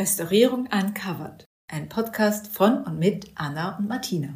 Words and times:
Restaurierung 0.00 0.66
Uncovered, 0.72 1.44
ein 1.70 1.90
Podcast 1.90 2.46
von 2.46 2.84
und 2.84 2.98
mit 2.98 3.30
Anna 3.34 3.76
und 3.76 3.86
Martina. 3.86 4.28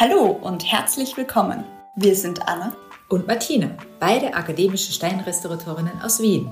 Hallo 0.00 0.32
und 0.32 0.64
herzlich 0.64 1.16
willkommen. 1.16 1.62
Wir 1.94 2.16
sind 2.16 2.42
Anna 2.48 2.74
und 3.08 3.28
Martina, 3.28 3.70
beide 4.00 4.34
akademische 4.34 4.90
Steinrestauratorinnen 4.90 6.02
aus 6.02 6.20
Wien. 6.20 6.50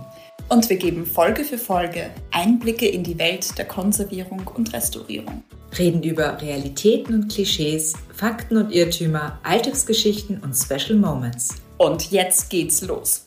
Und 0.51 0.71
wir 0.71 0.77
geben 0.77 1.05
Folge 1.05 1.43
für 1.43 1.59
Folge 1.59 2.11
Einblicke 2.31 2.87
in 2.87 3.03
die 3.03 3.19
Welt 3.19 3.59
der 3.59 3.67
Konservierung 3.67 4.47
und 4.55 4.73
Restaurierung. 4.73 5.43
Reden 5.79 6.03
über 6.03 6.41
Realitäten 6.43 7.15
und 7.15 7.33
Klischees, 7.33 7.95
Fakten 8.13 8.57
und 8.57 8.73
Irrtümer, 8.73 9.39
Alltagsgeschichten 9.45 10.41
und 10.41 10.55
Special 10.55 10.99
Moments. 10.99 11.55
Und 11.79 12.11
jetzt 12.11 12.51
geht's 12.51 12.83
los. 12.83 13.25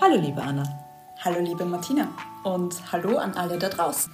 Hallo 0.00 0.16
liebe 0.16 0.40
Anna. 0.40 0.64
Hallo 1.18 1.40
liebe 1.40 1.64
Martina 1.64 2.08
und 2.42 2.90
hallo 2.90 3.18
an 3.18 3.34
alle 3.34 3.58
da 3.58 3.68
draußen. 3.68 4.10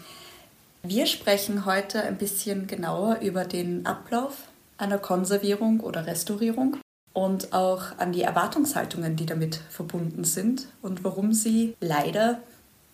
Wir 0.83 1.07
sprechen 1.07 1.65
heute 1.65 2.03
ein 2.03 2.19
bisschen 2.19 2.67
genauer 2.67 3.21
über 3.21 3.45
den 3.45 3.87
Ablauf 3.87 4.49
einer 4.79 4.99
Konservierung 4.99 5.81
oder 5.81 6.07
Restaurierung 6.07 6.79
und 7.13 7.53
auch 7.53 7.99
an 7.99 8.13
die 8.13 8.23
Erwartungshaltungen, 8.23 9.15
die 9.17 9.27
damit 9.27 9.61
verbunden 9.71 10.25
sind 10.25 10.67
und 10.83 11.05
warum 11.05 11.33
sie 11.33 11.77
leider 11.81 12.41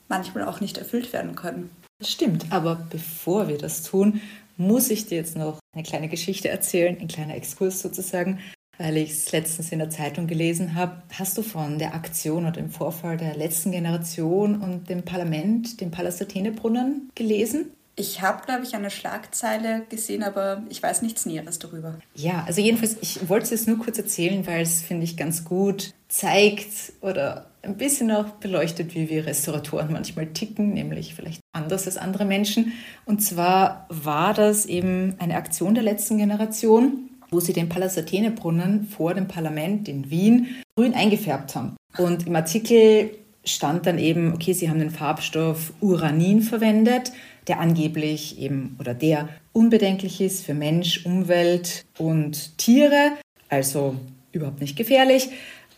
manchmal 0.09 0.45
auch 0.45 0.61
nicht 0.61 0.77
erfüllt 0.77 1.13
werden 1.13 1.35
können. 1.35 1.71
Das 2.01 2.11
stimmt, 2.11 2.47
aber 2.51 2.87
bevor 2.91 3.47
wir 3.49 3.59
das 3.59 3.83
tun, 3.83 4.21
muss 4.57 4.91
ich 4.91 5.07
dir 5.07 5.19
jetzt 5.19 5.37
noch 5.37 5.59
eine 5.73 5.85
kleine 5.85 6.09
Geschichte 6.09 6.49
erzählen, 6.49 6.97
ein 6.99 7.09
kleiner 7.09 7.37
Exkurs 7.37 7.81
sozusagen, 7.81 8.41
weil 8.79 8.97
ich 8.97 9.11
es 9.11 9.33
letztens 9.33 9.71
in 9.71 9.79
der 9.79 9.91
Zeitung 9.91 10.27
gelesen 10.27 10.75
habe. 10.75 11.03
Hast 11.13 11.37
du 11.37 11.43
von 11.43 11.79
der 11.79 11.95
Aktion 11.95 12.45
oder 12.45 12.53
dem 12.53 12.71
Vorfall 12.71 13.19
der 13.19 13.37
letzten 13.37 13.71
Generation 13.71 14.61
und 14.61 14.89
dem 14.89 15.03
Parlament, 15.03 15.81
dem 15.81 15.91
Palast 15.91 16.23
Athenebrunnen 16.23 17.11
gelesen? 17.15 17.71
Ich 17.97 18.23
habe, 18.23 18.47
glaube 18.47 18.65
ich, 18.65 18.75
eine 18.75 18.91
Schlagzeile 18.91 19.85
gesehen, 19.91 20.23
aber 20.23 20.63
ich 20.71 20.83
weiß 20.83 21.03
nichts 21.03 21.27
Näheres 21.27 21.59
darüber. 21.59 21.99
Ja, 22.15 22.45
also 22.47 22.63
jedenfalls, 22.63 22.97
ich 23.03 23.29
wollte 23.29 23.45
es 23.45 23.51
jetzt 23.51 23.69
nur 23.69 23.79
kurz 23.79 23.99
erzählen, 23.99 24.47
weil 24.47 24.63
es, 24.63 24.81
finde 24.81 25.05
ich, 25.05 25.19
ganz 25.19 25.45
gut 25.45 25.93
zeigt 26.09 26.95
oder 27.03 27.50
ein 27.63 27.77
bisschen 27.77 28.11
auch 28.11 28.27
beleuchtet, 28.41 28.95
wie 28.95 29.09
wir 29.09 29.27
Restauratoren 29.27 29.93
manchmal 29.93 30.27
ticken, 30.29 30.73
nämlich 30.73 31.15
vielleicht 31.15 31.41
anders 31.53 31.87
als 31.87 31.97
andere 31.97 32.25
Menschen. 32.25 32.73
Und 33.05 33.23
zwar 33.23 33.87
war 33.89 34.35
das 34.35 34.67
eben 34.67 35.15
eine 35.19 35.37
Aktion 35.37 35.75
der 35.75 35.83
letzten 35.83 36.19
Generation, 36.19 37.11
wo 37.31 37.41
sie 37.41 37.53
den 37.53 37.69
Palast 37.69 37.99
Athenebrunnen 37.99 38.87
vor 38.87 39.15
dem 39.15 39.29
Parlament 39.29 39.89
in 39.89 40.11
Wien 40.11 40.49
grün 40.77 40.95
eingefärbt 40.95 41.55
haben. 41.55 41.77
Und 41.99 42.27
im 42.27 42.35
Artikel 42.35 43.11
stand 43.45 43.87
dann 43.87 43.99
eben, 43.99 44.33
okay, 44.35 44.53
sie 44.53 44.69
haben 44.69 44.79
den 44.79 44.91
Farbstoff 44.91 45.73
Uranin 45.81 46.43
verwendet 46.43 47.13
der 47.51 47.61
angeblich 47.61 48.39
eben 48.39 48.77
oder 48.79 48.95
der 48.95 49.29
unbedenklich 49.53 50.21
ist 50.21 50.45
für 50.45 50.55
Mensch, 50.55 51.05
Umwelt 51.05 51.85
und 51.99 52.57
Tiere, 52.59 53.13
also 53.49 53.97
überhaupt 54.33 54.61
nicht 54.61 54.77
gefährlich. 54.77 55.31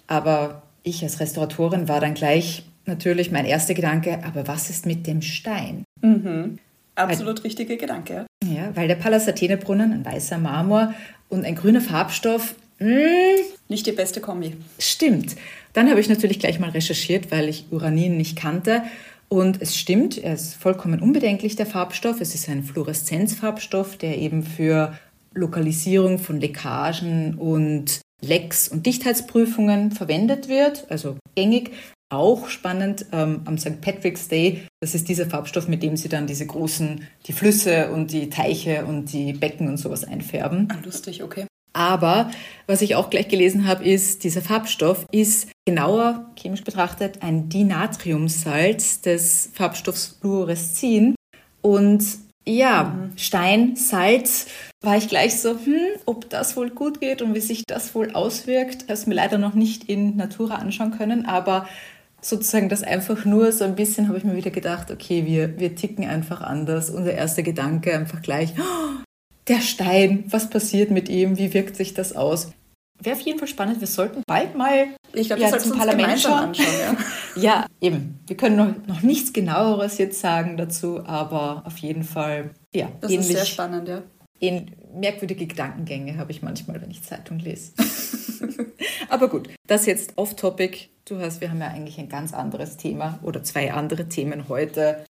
Aber 0.06 0.62
ich 0.83 1.02
als 1.02 1.20
Restauratorin 1.20 1.88
war 1.88 2.00
dann 2.00 2.14
gleich 2.14 2.64
natürlich 2.86 3.30
mein 3.30 3.44
erster 3.44 3.75
Gedanke, 3.75 4.20
aber 4.25 4.48
was 4.48 4.70
ist 4.70 4.86
mit 4.86 5.06
dem 5.06 5.22
Stein? 5.22 5.84
Mhm. 6.00 6.58
Absolut 6.94 7.39
weil, 7.39 7.44
richtiger 7.44 7.77
Gedanke. 7.77 8.27
Ja, 8.44 8.74
weil 8.74 8.89
der 8.89 8.97
Palast 8.97 9.28
Athenebrunnen, 9.28 9.92
ein 9.92 10.05
weißer 10.05 10.39
Marmor 10.39 10.92
und 11.28 11.44
ein 11.44 11.55
grüner 11.55 11.80
Farbstoff, 11.80 12.55
mh, 12.78 12.89
hm, 12.89 13.44
nicht 13.69 13.86
die 13.86 13.92
beste 13.92 14.20
Kombi. 14.20 14.56
Stimmt. 14.78 15.36
Dann 15.72 15.89
habe 15.89 16.00
ich 16.00 16.08
natürlich 16.08 16.39
gleich 16.39 16.58
mal 16.58 16.70
recherchiert, 16.70 17.30
weil 17.30 17.48
ich 17.48 17.67
Uranin 17.70 18.17
nicht 18.17 18.36
kannte 18.36 18.83
und 19.33 19.62
es 19.62 19.78
stimmt, 19.78 20.18
er 20.18 20.34
ist 20.34 20.57
vollkommen 20.57 21.01
unbedenklich, 21.01 21.57
der 21.57 21.64
Farbstoff. 21.64 22.20
Es 22.20 22.34
ist 22.34 22.51
ein 22.51 22.62
Fluoreszenzfarbstoff, 22.62 23.96
der 23.96 24.18
eben 24.18 24.42
für 24.42 24.95
Lokalisierung 25.33 26.18
von 26.18 26.39
Leckagen 26.39 27.36
und 27.36 28.02
Lecks- 28.22 28.68
und 28.68 28.86
Dichtheitsprüfungen 28.86 29.90
verwendet 29.90 30.48
wird, 30.48 30.86
also 30.90 31.16
gängig. 31.34 31.72
Auch 32.10 32.48
spannend 32.48 33.06
ähm, 33.12 33.40
am 33.46 33.56
St. 33.56 33.80
Patrick's 33.80 34.28
Day, 34.28 34.62
das 34.80 34.94
ist 34.94 35.08
dieser 35.08 35.27
Farbstoff, 35.27 35.66
mit 35.66 35.83
dem 35.83 35.96
sie 35.96 36.10
dann 36.10 36.27
diese 36.27 36.46
großen, 36.46 37.06
die 37.27 37.33
Flüsse 37.33 37.90
und 37.90 38.12
die 38.12 38.28
Teiche 38.28 38.84
und 38.84 39.12
die 39.12 39.33
Becken 39.33 39.66
und 39.66 39.78
sowas 39.78 40.05
einfärben. 40.05 40.68
Ah, 40.70 40.78
lustig, 40.84 41.22
okay. 41.22 41.46
Aber 41.72 42.30
was 42.66 42.83
ich 42.83 42.96
auch 42.96 43.08
gleich 43.08 43.28
gelesen 43.28 43.66
habe, 43.66 43.84
ist, 43.84 44.24
dieser 44.24 44.42
Farbstoff 44.42 45.06
ist 45.10 45.48
genauer 45.64 46.30
chemisch 46.39 46.64
betrachtet 46.64 47.22
ein 47.22 47.48
Dinatriumsalz 47.48 49.00
des 49.00 49.50
Farbstoffs 49.54 50.18
Fluoreszin. 50.20 51.14
Und 51.62 52.04
ja, 52.47 52.85
mhm. 52.85 53.17
Stein, 53.17 53.77
Salz, 53.77 54.47
war 54.80 54.97
ich 54.97 55.08
gleich 55.08 55.41
so, 55.41 55.51
hm, 55.51 56.01
ob 56.07 56.29
das 56.30 56.57
wohl 56.57 56.70
gut 56.70 57.01
geht 57.01 57.23
und 57.23 57.35
wie 57.35 57.41
sich 57.41 57.64
das 57.67 57.95
wohl 57.95 58.13
auswirkt. 58.13 58.83
Habe 58.85 58.92
es 58.95 59.07
mir 59.07 59.14
leider 59.14 59.39
noch 59.39 59.55
nicht 59.55 59.89
in 59.89 60.17
Natura 60.17 60.57
anschauen 60.57 60.91
können, 60.91 61.27
aber 61.27 61.69
sozusagen 62.20 62.69
das 62.69 62.83
einfach 62.83 63.25
nur 63.25 63.52
so 63.52 63.64
ein 63.64 63.77
bisschen 63.77 64.08
habe 64.08 64.19
ich 64.19 64.25
mir 64.25 64.36
wieder 64.36 64.51
gedacht, 64.51 64.91
okay, 64.91 65.27
wir, 65.27 65.58
wir 65.58 65.75
ticken 65.75 66.08
einfach 66.08 66.41
anders. 66.41 66.91
Unser 66.91 67.14
erster 67.14 67.42
Gedanke 67.42 67.95
einfach 67.95 68.23
gleich, 68.23 68.55
oh, 68.58 69.02
der 69.48 69.61
Stein, 69.61 70.25
was 70.29 70.51
passiert 70.51 70.91
mit 70.91 71.08
ihm, 71.08 71.39
wie 71.39 71.52
wirkt 71.52 71.77
sich 71.77 71.95
das 71.95 72.14
aus? 72.14 72.52
Wäre 73.02 73.17
auf 73.17 73.23
jeden 73.23 73.39
Fall 73.39 73.48
spannend. 73.48 73.80
Wir 73.80 73.86
sollten 73.86 74.23
bald 74.27 74.55
mal 74.57 74.89
ich 75.13 75.27
glaub, 75.27 75.39
ja, 75.39 75.58
zum 75.58 75.77
Parlament 75.77 76.20
schauen. 76.20 76.33
Anschauen, 76.33 76.67
ja. 76.80 76.96
ja, 77.42 77.67
eben. 77.80 78.20
Wir 78.27 78.36
können 78.36 78.57
noch, 78.57 78.86
noch 78.86 79.02
nichts 79.02 79.33
genaueres 79.33 79.98
jetzt 79.98 80.20
sagen 80.20 80.57
dazu, 80.57 81.05
aber 81.05 81.63
auf 81.67 81.79
jeden 81.79 82.05
Fall, 82.05 82.51
ja. 82.73 82.90
Das 83.01 83.11
ähnlich, 83.11 83.30
ist 83.30 83.36
sehr 83.36 83.46
spannend, 83.46 83.89
ja. 83.89 84.02
Merkwürdige 84.95 85.46
Gedankengänge 85.46 86.17
habe 86.17 86.33
ich 86.33 86.42
manchmal, 86.42 86.80
wenn 86.80 86.90
ich 86.90 87.02
Zeitung 87.02 87.39
lese. 87.39 87.73
aber 89.08 89.29
gut, 89.29 89.48
das 89.67 89.86
jetzt 89.86 90.14
off-topic. 90.17 90.89
Du 91.05 91.19
hast, 91.19 91.40
wir 91.40 91.51
haben 91.51 91.61
ja 91.61 91.69
eigentlich 91.69 91.98
ein 91.98 92.08
ganz 92.08 92.33
anderes 92.33 92.77
Thema 92.77 93.19
oder 93.23 93.42
zwei 93.42 93.73
andere 93.73 94.08
Themen 94.08 94.48
heute. 94.48 95.05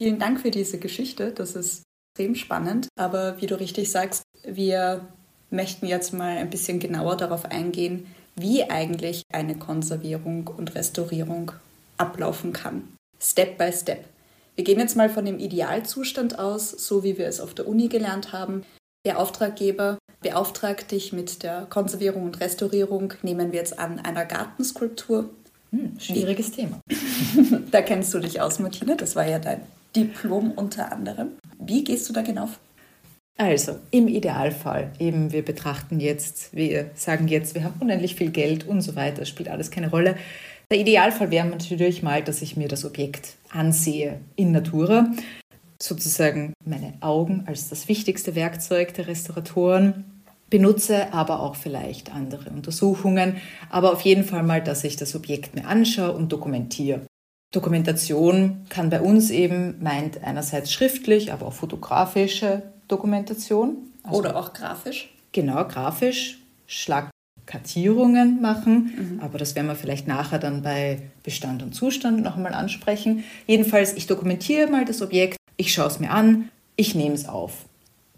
Vielen 0.00 0.18
Dank 0.18 0.40
für 0.40 0.50
diese 0.50 0.78
Geschichte. 0.78 1.32
Das 1.32 1.56
ist 1.56 1.82
extrem 2.18 2.34
spannend. 2.34 2.88
Aber 2.96 3.40
wie 3.40 3.46
du 3.46 3.58
richtig 3.58 3.90
sagst, 3.90 4.22
wir 4.44 5.08
möchten 5.50 5.86
jetzt 5.86 6.12
mal 6.12 6.36
ein 6.36 6.50
bisschen 6.50 6.78
genauer 6.78 7.16
darauf 7.16 7.44
eingehen, 7.46 8.06
wie 8.36 8.64
eigentlich 8.64 9.22
eine 9.32 9.56
Konservierung 9.56 10.46
und 10.48 10.74
Restaurierung 10.74 11.52
ablaufen 11.96 12.52
kann. 12.52 12.84
Step 13.20 13.58
by 13.58 13.72
Step. 13.72 14.04
Wir 14.54 14.64
gehen 14.64 14.78
jetzt 14.78 14.96
mal 14.96 15.08
von 15.08 15.24
dem 15.24 15.38
Idealzustand 15.38 16.38
aus, 16.38 16.70
so 16.70 17.04
wie 17.04 17.18
wir 17.18 17.28
es 17.28 17.40
auf 17.40 17.54
der 17.54 17.68
Uni 17.68 17.88
gelernt 17.88 18.32
haben. 18.32 18.64
Der 19.04 19.18
Auftraggeber 19.18 19.98
beauftragt 20.20 20.90
dich 20.90 21.12
mit 21.12 21.42
der 21.42 21.66
Konservierung 21.70 22.24
und 22.24 22.40
Restaurierung, 22.40 23.14
nehmen 23.22 23.52
wir 23.52 23.60
jetzt 23.60 23.78
an, 23.78 24.00
einer 24.00 24.24
Gartenskulptur. 24.24 25.30
Hm, 25.70 25.98
schwieriges 26.00 26.52
Thema. 26.52 26.80
da 27.70 27.82
kennst 27.82 28.12
du 28.14 28.18
dich 28.18 28.40
aus, 28.40 28.58
Martina. 28.58 28.94
Das 28.94 29.14
war 29.16 29.26
ja 29.26 29.38
dein 29.38 29.60
Diplom 29.94 30.50
unter 30.52 30.92
anderem. 30.92 31.32
Wie 31.58 31.84
gehst 31.84 32.08
du 32.08 32.12
da 32.12 32.22
genau 32.22 32.46
vor? 32.46 32.67
Also, 33.40 33.76
im 33.92 34.08
Idealfall, 34.08 34.90
eben 34.98 35.30
wir 35.30 35.44
betrachten 35.44 36.00
jetzt, 36.00 36.54
wir 36.56 36.90
sagen 36.94 37.28
jetzt, 37.28 37.54
wir 37.54 37.62
haben 37.62 37.80
unendlich 37.80 38.16
viel 38.16 38.32
Geld 38.32 38.66
und 38.66 38.80
so 38.80 38.96
weiter, 38.96 39.24
spielt 39.26 39.48
alles 39.48 39.70
keine 39.70 39.90
Rolle. 39.90 40.16
Der 40.72 40.80
Idealfall 40.80 41.30
wäre 41.30 41.46
natürlich 41.46 42.02
mal, 42.02 42.22
dass 42.22 42.42
ich 42.42 42.56
mir 42.56 42.66
das 42.66 42.84
Objekt 42.84 43.36
ansehe 43.50 44.18
in 44.34 44.50
Natura, 44.50 45.12
sozusagen 45.80 46.52
meine 46.64 46.94
Augen 47.00 47.44
als 47.46 47.68
das 47.68 47.86
wichtigste 47.86 48.34
Werkzeug 48.34 48.92
der 48.94 49.06
Restauratoren 49.06 50.04
benutze, 50.50 51.12
aber 51.12 51.40
auch 51.40 51.54
vielleicht 51.54 52.12
andere 52.12 52.50
Untersuchungen, 52.50 53.36
aber 53.70 53.92
auf 53.92 54.00
jeden 54.00 54.24
Fall 54.24 54.42
mal, 54.42 54.64
dass 54.64 54.82
ich 54.82 54.96
das 54.96 55.14
Objekt 55.14 55.54
mir 55.54 55.68
anschaue 55.68 56.10
und 56.10 56.32
dokumentiere. 56.32 57.02
Dokumentation 57.52 58.66
kann 58.68 58.90
bei 58.90 59.00
uns 59.00 59.30
eben 59.30 59.76
meint 59.80 60.24
einerseits 60.24 60.72
schriftlich, 60.72 61.32
aber 61.32 61.46
auch 61.46 61.52
fotografische 61.52 62.64
Dokumentation. 62.88 63.76
Also 64.02 64.18
Oder 64.18 64.36
auch 64.36 64.52
grafisch. 64.52 65.14
Genau, 65.32 65.66
grafisch. 65.66 66.38
Schlagkartierungen 66.66 68.40
machen, 68.42 68.94
mhm. 68.96 69.20
aber 69.20 69.38
das 69.38 69.54
werden 69.54 69.68
wir 69.68 69.74
vielleicht 69.74 70.06
nachher 70.06 70.38
dann 70.38 70.62
bei 70.62 71.00
Bestand 71.22 71.62
und 71.62 71.74
Zustand 71.74 72.22
noch 72.22 72.36
einmal 72.36 72.54
ansprechen. 72.54 73.24
Jedenfalls, 73.46 73.94
ich 73.94 74.06
dokumentiere 74.06 74.70
mal 74.70 74.84
das 74.84 75.00
Objekt, 75.00 75.36
ich 75.56 75.72
schaue 75.72 75.88
es 75.88 75.98
mir 75.98 76.10
an, 76.10 76.50
ich 76.76 76.94
nehme 76.94 77.14
es 77.14 77.26
auf. 77.28 77.64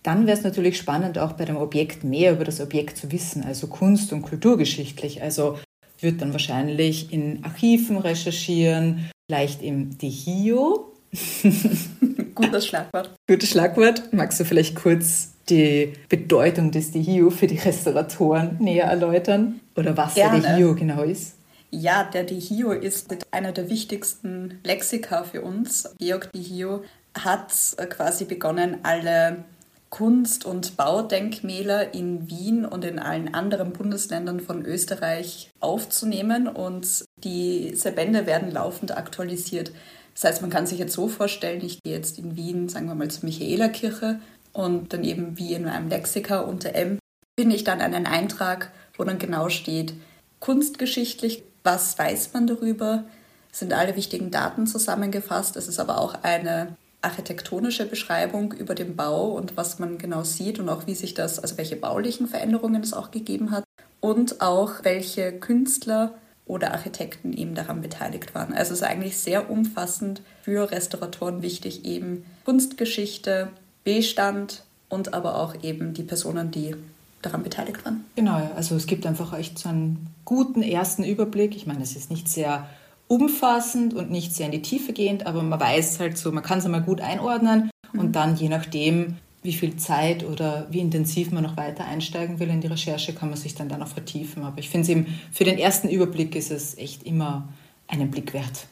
Dann 0.02 0.26
wäre 0.26 0.36
es 0.36 0.44
natürlich 0.44 0.78
spannend, 0.78 1.18
auch 1.18 1.32
bei 1.32 1.44
dem 1.44 1.56
Objekt 1.56 2.04
mehr 2.04 2.32
über 2.32 2.44
das 2.44 2.60
Objekt 2.60 2.96
zu 2.96 3.12
wissen, 3.12 3.44
also 3.44 3.66
kunst- 3.66 4.12
und 4.12 4.22
kulturgeschichtlich. 4.22 5.22
Also 5.22 5.58
wird 6.00 6.22
dann 6.22 6.32
wahrscheinlich 6.32 7.12
in 7.12 7.44
Archiven 7.44 7.98
recherchieren, 7.98 9.10
vielleicht 9.28 9.62
im 9.62 9.98
Dehio. 9.98 10.89
Gutes 12.34 12.66
Schlagwort. 12.66 13.10
Gutes 13.26 13.50
Schlagwort. 13.50 14.12
Magst 14.12 14.40
du 14.40 14.44
vielleicht 14.44 14.76
kurz 14.76 15.32
die 15.48 15.92
Bedeutung 16.08 16.70
des 16.70 16.92
Dihio 16.92 17.30
für 17.30 17.46
die 17.46 17.58
Restauratoren 17.58 18.56
näher 18.60 18.86
erläutern? 18.86 19.60
Oder 19.76 19.96
was 19.96 20.14
Gerne. 20.14 20.40
der 20.40 20.56
Dihio 20.56 20.74
genau 20.74 21.02
ist? 21.02 21.34
Ja, 21.70 22.04
der 22.04 22.24
Dihio 22.24 22.72
ist 22.72 23.16
einer 23.30 23.52
der 23.52 23.68
wichtigsten 23.68 24.58
Lexika 24.64 25.24
für 25.24 25.42
uns. 25.42 25.88
Georg 25.98 26.32
Dihio 26.32 26.82
hat 27.14 27.52
quasi 27.90 28.24
begonnen, 28.24 28.78
alle 28.82 29.44
Kunst- 29.88 30.44
und 30.44 30.76
Baudenkmäler 30.76 31.94
in 31.94 32.30
Wien 32.30 32.64
und 32.64 32.84
in 32.84 33.00
allen 33.00 33.34
anderen 33.34 33.72
Bundesländern 33.72 34.38
von 34.38 34.64
Österreich 34.64 35.50
aufzunehmen 35.58 36.46
und 36.46 37.04
diese 37.24 37.90
Bände 37.90 38.26
werden 38.26 38.52
laufend 38.52 38.96
aktualisiert. 38.96 39.72
Das 40.20 40.32
heißt, 40.32 40.42
man 40.42 40.50
kann 40.50 40.66
sich 40.66 40.78
jetzt 40.78 40.92
so 40.92 41.08
vorstellen, 41.08 41.64
ich 41.64 41.82
gehe 41.82 41.94
jetzt 41.94 42.18
in 42.18 42.36
Wien, 42.36 42.68
sagen 42.68 42.86
wir 42.86 42.94
mal 42.94 43.10
zur 43.10 43.24
Michaelerkirche 43.24 44.20
und 44.52 44.92
dann 44.92 45.02
eben 45.02 45.38
wie 45.38 45.54
in 45.54 45.66
einem 45.66 45.88
Lexika 45.88 46.40
unter 46.40 46.74
M 46.74 46.98
finde 47.38 47.56
ich 47.56 47.64
dann 47.64 47.80
einen 47.80 48.06
Eintrag, 48.06 48.70
wo 48.98 49.04
dann 49.04 49.18
genau 49.18 49.48
steht, 49.48 49.94
kunstgeschichtlich, 50.38 51.42
was 51.64 51.98
weiß 51.98 52.34
man 52.34 52.46
darüber, 52.46 53.04
sind 53.50 53.72
alle 53.72 53.96
wichtigen 53.96 54.30
Daten 54.30 54.66
zusammengefasst. 54.66 55.56
Es 55.56 55.68
ist 55.68 55.80
aber 55.80 55.98
auch 55.98 56.22
eine 56.22 56.76
architektonische 57.00 57.86
Beschreibung 57.86 58.52
über 58.52 58.74
den 58.74 58.96
Bau 58.96 59.30
und 59.30 59.56
was 59.56 59.78
man 59.78 59.96
genau 59.96 60.22
sieht 60.22 60.58
und 60.58 60.68
auch 60.68 60.86
wie 60.86 60.94
sich 60.94 61.14
das, 61.14 61.38
also 61.38 61.56
welche 61.56 61.76
baulichen 61.76 62.26
Veränderungen 62.26 62.82
es 62.82 62.92
auch 62.92 63.10
gegeben 63.10 63.52
hat 63.52 63.64
und 64.00 64.42
auch 64.42 64.84
welche 64.84 65.32
Künstler 65.32 66.12
oder 66.50 66.72
Architekten 66.72 67.32
eben 67.32 67.54
daran 67.54 67.80
beteiligt 67.80 68.34
waren. 68.34 68.52
Also 68.52 68.72
es 68.72 68.80
ist 68.80 68.86
eigentlich 68.86 69.18
sehr 69.18 69.50
umfassend 69.50 70.20
für 70.42 70.70
Restauratoren 70.70 71.42
wichtig, 71.42 71.84
eben 71.84 72.26
Kunstgeschichte, 72.44 73.48
Bestand 73.84 74.64
und 74.88 75.14
aber 75.14 75.36
auch 75.36 75.62
eben 75.62 75.94
die 75.94 76.02
Personen, 76.02 76.50
die 76.50 76.74
daran 77.22 77.44
beteiligt 77.44 77.84
waren. 77.84 78.04
Genau, 78.16 78.50
also 78.56 78.74
es 78.74 78.86
gibt 78.86 79.06
einfach 79.06 79.32
echt 79.38 79.60
so 79.60 79.68
einen 79.68 80.08
guten 80.24 80.62
ersten 80.62 81.04
Überblick. 81.04 81.54
Ich 81.54 81.66
meine, 81.66 81.82
es 81.82 81.94
ist 81.94 82.10
nicht 82.10 82.28
sehr 82.28 82.66
umfassend 83.06 83.94
und 83.94 84.10
nicht 84.10 84.34
sehr 84.34 84.46
in 84.46 84.52
die 84.52 84.62
Tiefe 84.62 84.92
gehend, 84.92 85.26
aber 85.26 85.42
man 85.44 85.60
weiß 85.60 86.00
halt 86.00 86.18
so, 86.18 86.32
man 86.32 86.42
kann 86.42 86.58
es 86.58 86.64
einmal 86.64 86.82
gut 86.82 87.00
einordnen 87.00 87.70
mhm. 87.92 88.00
und 88.00 88.12
dann 88.16 88.34
je 88.34 88.48
nachdem, 88.48 89.18
wie 89.42 89.52
viel 89.52 89.76
Zeit 89.76 90.24
oder 90.24 90.66
wie 90.70 90.80
intensiv 90.80 91.30
man 91.30 91.42
noch 91.42 91.56
weiter 91.56 91.86
einsteigen 91.86 92.38
will 92.38 92.50
in 92.50 92.60
die 92.60 92.66
Recherche, 92.66 93.14
kann 93.14 93.30
man 93.30 93.38
sich 93.38 93.54
dann 93.54 93.68
da 93.68 93.78
noch 93.78 93.88
vertiefen. 93.88 94.44
Aber 94.44 94.58
ich 94.58 94.68
finde 94.68 94.82
es 94.82 94.88
eben, 94.90 95.06
für 95.32 95.44
den 95.44 95.58
ersten 95.58 95.88
Überblick 95.88 96.34
ist 96.36 96.50
es 96.50 96.76
echt 96.76 97.04
immer 97.04 97.48
einen 97.88 98.10
Blick 98.10 98.34
wert. 98.34 98.66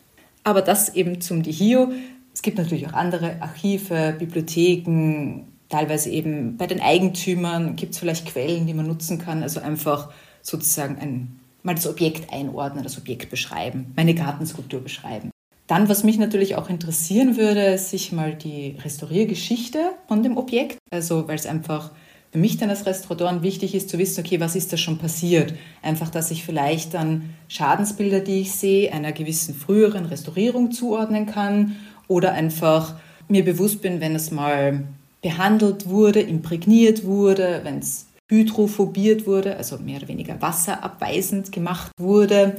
Aber 0.45 0.63
das 0.63 0.95
eben 0.95 1.21
zum 1.21 1.43
Dihio. 1.43 1.93
Es 2.35 2.43
gibt 2.43 2.59
natürlich 2.59 2.87
auch 2.87 2.93
andere 2.93 3.41
Archive, 3.43 4.15
Bibliotheken, 4.19 5.45
teilweise 5.69 6.11
eben 6.11 6.57
bei 6.57 6.67
den 6.67 6.81
Eigentümern 6.81 7.77
gibt 7.77 7.95
es 7.95 7.99
vielleicht 7.99 8.27
Quellen, 8.27 8.67
die 8.67 8.75
man 8.75 8.87
nutzen 8.87 9.19
kann. 9.19 9.43
Also 9.43 9.61
einfach 9.61 10.11
sozusagen 10.43 10.99
ein 10.99 11.41
mal 11.63 11.75
das 11.75 11.87
Objekt 11.87 12.33
einordnen, 12.33 12.85
das 12.85 12.99
Objekt 12.99 13.31
beschreiben, 13.31 13.93
meine 13.97 14.15
Gartenskulptur 14.15 14.81
beschreiben. 14.81 15.31
Dann, 15.69 15.89
was 15.91 16.03
mich 16.03 16.19
natürlich 16.19 16.57
auch 16.57 16.71
interessieren 16.71 17.37
würde, 17.37 17.77
sich 17.77 18.11
mal 18.11 18.35
die 18.35 18.77
Restauriergeschichte 18.83 19.79
von 20.09 20.23
dem 20.23 20.39
Objekt, 20.39 20.79
also 20.91 21.29
weil 21.29 21.37
es 21.37 21.47
einfach 21.47 21.91
für 22.33 22.39
mich 22.39 22.57
dann 22.57 22.71
als 22.71 22.87
Restauratoren 22.87 23.43
wichtig 23.43 23.75
ist 23.75 23.91
zu 23.91 23.99
wissen, 23.99 24.25
okay, 24.25 24.41
was 24.41 24.57
ist 24.57 24.73
da 24.73 24.79
schon 24.79 24.97
passiert? 24.97 25.55
Einfach, 25.83 26.09
dass 26.09 26.31
ich 26.31 26.43
vielleicht 26.43 26.95
dann 26.95 27.35
Schadensbilder, 27.49 28.21
die 28.21 28.41
ich 28.41 28.53
sehe, 28.53 28.93
einer 28.93 29.13
gewissen 29.13 29.55
früheren 29.55 30.07
Restaurierung 30.07 30.73
zuordnen 30.73 31.27
kann 31.27 31.77
oder 32.07 32.33
einfach 32.33 32.97
mir 33.29 33.45
bewusst 33.45 33.83
bin, 33.83 34.01
wenn 34.01 34.15
es 34.15 34.31
mal 34.31 34.85
behandelt 35.21 35.87
wurde, 35.87 36.21
imprägniert 36.21 37.05
wurde, 37.05 37.61
wenn 37.65 37.81
es 37.81 38.07
hydrophobiert 38.31 39.27
wurde, 39.27 39.57
also 39.57 39.77
mehr 39.79 39.99
oder 39.99 40.09
weniger 40.09 40.41
wasserabweisend 40.41 41.53
gemacht 41.53 41.91
wurde. 41.99 42.57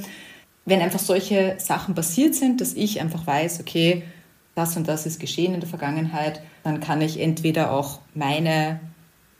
Wenn 0.70 0.80
einfach 0.80 1.00
solche 1.00 1.56
Sachen 1.58 1.96
passiert 1.96 2.36
sind, 2.36 2.60
dass 2.60 2.74
ich 2.74 3.00
einfach 3.00 3.26
weiß, 3.26 3.58
okay, 3.60 4.04
das 4.54 4.76
und 4.76 4.86
das 4.86 5.04
ist 5.04 5.18
geschehen 5.18 5.52
in 5.52 5.60
der 5.60 5.68
Vergangenheit, 5.68 6.42
dann 6.62 6.78
kann 6.78 7.00
ich 7.00 7.18
entweder 7.18 7.72
auch 7.72 7.98
meine 8.14 8.78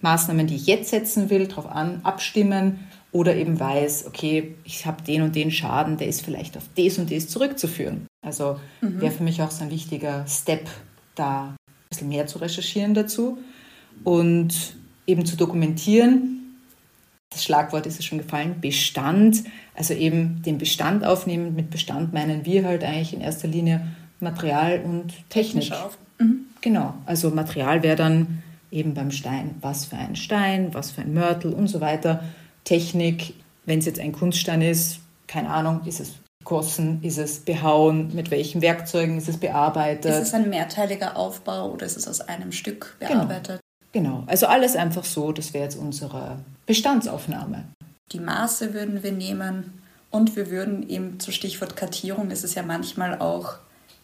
Maßnahmen, 0.00 0.48
die 0.48 0.56
ich 0.56 0.66
jetzt 0.66 0.90
setzen 0.90 1.30
will, 1.30 1.46
darauf 1.46 1.66
an, 1.66 2.00
abstimmen 2.02 2.80
oder 3.12 3.36
eben 3.36 3.60
weiß, 3.60 4.06
okay, 4.06 4.56
ich 4.64 4.86
habe 4.86 5.04
den 5.04 5.22
und 5.22 5.36
den 5.36 5.52
Schaden, 5.52 5.98
der 5.98 6.08
ist 6.08 6.22
vielleicht 6.22 6.56
auf 6.56 6.64
das 6.76 6.98
und 6.98 7.12
das 7.12 7.28
zurückzuführen. 7.28 8.06
Also 8.26 8.58
mhm. 8.80 9.00
wäre 9.00 9.12
für 9.12 9.22
mich 9.22 9.40
auch 9.40 9.52
so 9.52 9.62
ein 9.62 9.70
wichtiger 9.70 10.26
Step, 10.26 10.68
da 11.14 11.50
ein 11.50 11.56
bisschen 11.90 12.08
mehr 12.08 12.26
zu 12.26 12.38
recherchieren 12.38 12.94
dazu. 12.94 13.38
Und 14.02 14.74
eben 15.06 15.26
zu 15.26 15.36
dokumentieren. 15.36 16.39
Das 17.30 17.44
Schlagwort 17.44 17.86
ist 17.86 17.96
ja 17.96 18.02
schon 18.02 18.18
gefallen, 18.18 18.60
Bestand. 18.60 19.44
Also 19.74 19.94
eben 19.94 20.42
den 20.42 20.58
Bestand 20.58 21.04
aufnehmen. 21.04 21.54
Mit 21.54 21.70
Bestand 21.70 22.12
meinen 22.12 22.44
wir 22.44 22.64
halt 22.64 22.84
eigentlich 22.84 23.14
in 23.14 23.20
erster 23.20 23.48
Linie 23.48 23.86
Material 24.18 24.82
und 24.84 25.12
Technik. 25.30 25.72
Mhm. 26.18 26.46
Genau, 26.60 26.94
also 27.06 27.30
Material 27.30 27.82
wäre 27.82 27.96
dann 27.96 28.42
eben 28.70 28.94
beim 28.94 29.10
Stein, 29.10 29.54
was 29.60 29.86
für 29.86 29.96
ein 29.96 30.16
Stein, 30.16 30.74
was 30.74 30.90
für 30.90 31.00
ein 31.02 31.14
Mörtel 31.14 31.52
und 31.52 31.68
so 31.68 31.80
weiter. 31.80 32.24
Technik, 32.64 33.34
wenn 33.64 33.78
es 33.78 33.86
jetzt 33.86 34.00
ein 34.00 34.12
Kunststein 34.12 34.62
ist, 34.62 35.00
keine 35.26 35.48
Ahnung, 35.48 35.80
ist 35.86 36.00
es 36.00 36.14
gegossen, 36.40 37.00
ist 37.02 37.18
es 37.18 37.40
behauen, 37.40 38.14
mit 38.14 38.30
welchen 38.30 38.62
Werkzeugen 38.62 39.18
ist 39.18 39.28
es 39.28 39.38
bearbeitet. 39.38 40.12
Ist 40.12 40.28
es 40.28 40.34
ein 40.34 40.48
mehrteiliger 40.48 41.16
Aufbau 41.16 41.70
oder 41.70 41.86
ist 41.86 41.96
es 41.96 42.08
aus 42.08 42.20
einem 42.20 42.52
Stück 42.52 42.96
genau. 42.98 43.12
bearbeitet? 43.12 43.60
Genau, 43.92 44.24
also 44.26 44.46
alles 44.46 44.76
einfach 44.76 45.04
so, 45.04 45.32
das 45.32 45.52
wäre 45.52 45.64
jetzt 45.64 45.76
unsere 45.76 46.38
Bestandsaufnahme. 46.66 47.64
Die 48.12 48.20
Maße 48.20 48.72
würden 48.72 49.02
wir 49.02 49.12
nehmen 49.12 49.82
und 50.10 50.36
wir 50.36 50.50
würden 50.50 50.88
eben 50.88 51.18
zu 51.18 51.32
Stichwort 51.32 51.76
Kartierung, 51.76 52.30
ist 52.30 52.44
es 52.44 52.54
ja 52.54 52.62
manchmal 52.62 53.18
auch 53.20 53.56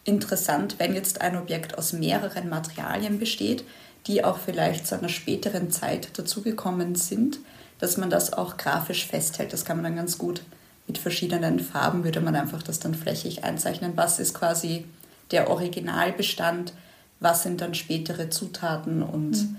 interessant, 0.03 0.75
wenn 0.77 0.93
jetzt 0.93 1.21
ein 1.21 1.37
Objekt 1.37 1.77
aus 1.77 1.93
mehreren 1.93 2.49
Materialien 2.49 3.19
besteht, 3.19 3.63
die 4.07 4.23
auch 4.23 4.37
vielleicht 4.37 4.87
zu 4.87 4.97
einer 4.97 5.09
späteren 5.09 5.71
Zeit 5.71 6.17
dazugekommen 6.17 6.95
sind, 6.95 7.39
dass 7.79 7.97
man 7.97 8.09
das 8.09 8.33
auch 8.33 8.57
grafisch 8.57 9.05
festhält. 9.05 9.51
Das 9.51 9.65
kann 9.65 9.77
man 9.77 9.83
dann 9.83 9.95
ganz 9.95 10.17
gut 10.17 10.41
mit 10.87 10.97
verschiedenen 10.97 11.59
Farben, 11.59 12.05
würde 12.05 12.21
man 12.21 12.35
einfach 12.35 12.63
das 12.63 12.79
dann 12.79 12.95
flächig 12.95 13.43
einzeichnen. 13.43 13.93
Was 13.95 14.19
ist 14.19 14.33
quasi 14.33 14.85
der 15.31 15.49
Originalbestand, 15.49 16.73
was 17.19 17.43
sind 17.43 17.59
dann 17.59 17.73
spätere 17.73 18.29
Zutaten 18.29 19.03
und 19.03 19.31
mhm 19.31 19.57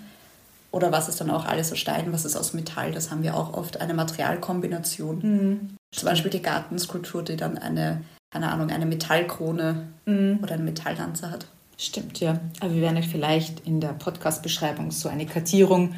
oder 0.71 0.93
was 0.93 1.09
ist 1.09 1.21
dann 1.21 1.31
auch 1.31 1.47
alles 1.47 1.73
aus 1.73 1.79
Stein, 1.79 2.13
was 2.13 2.25
ist 2.25 2.37
aus 2.37 2.53
Metall. 2.53 2.93
Das 2.93 3.11
haben 3.11 3.23
wir 3.23 3.35
auch 3.35 3.55
oft, 3.55 3.81
eine 3.81 3.95
Materialkombination. 3.95 5.19
Mhm. 5.23 5.77
Zum 5.93 6.07
Beispiel 6.07 6.31
die 6.31 6.43
Gartenskulptur, 6.43 7.23
die 7.23 7.37
dann 7.37 7.57
eine, 7.57 8.03
keine 8.31 8.51
Ahnung, 8.53 8.71
eine 8.71 8.87
Metallkrone 8.87 9.89
mhm. 10.05 10.41
oder 10.43 10.55
eine 10.55 10.65
Metalllanze 10.65 11.31
hat. 11.31 11.47
Stimmt, 11.79 12.21
ja. 12.21 12.41
Aber 12.61 12.75
wir 12.75 12.83
werden 12.83 12.99
euch 12.99 13.09
vielleicht 13.09 13.67
in 13.67 13.81
der 13.81 13.91
Podcast-Beschreibung 13.91 14.91
so 14.91 15.09
eine 15.09 15.27
Kartierung 15.27 15.95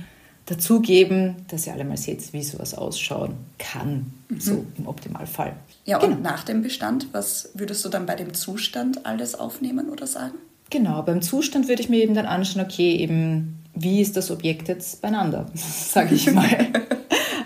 dazugeben, 0.46 1.36
dass 1.48 1.66
ihr 1.66 1.72
alle 1.72 1.84
mal 1.84 1.96
seht, 1.96 2.32
wie 2.32 2.42
sowas 2.42 2.74
ausschauen 2.74 3.34
kann, 3.58 4.12
mhm. 4.28 4.40
so 4.40 4.64
im 4.78 4.86
Optimalfall. 4.86 5.54
Ja, 5.84 5.98
genau. 5.98 6.16
und 6.16 6.22
nach 6.22 6.44
dem 6.44 6.62
Bestand, 6.62 7.08
was 7.12 7.50
würdest 7.54 7.84
du 7.84 7.88
dann 7.88 8.06
bei 8.06 8.14
dem 8.14 8.34
Zustand 8.34 9.06
alles 9.06 9.34
aufnehmen 9.34 9.88
oder 9.88 10.06
sagen? 10.06 10.34
Genau, 10.70 11.02
beim 11.02 11.22
Zustand 11.22 11.68
würde 11.68 11.82
ich 11.82 11.88
mir 11.88 12.02
eben 12.02 12.14
dann 12.14 12.26
anschauen, 12.26 12.64
okay, 12.64 12.96
eben 12.96 13.59
wie 13.80 14.00
ist 14.00 14.16
das 14.16 14.30
Objekt 14.30 14.68
jetzt 14.68 15.00
beieinander, 15.00 15.46
sage 15.54 16.14
ich 16.14 16.30
mal. 16.30 16.68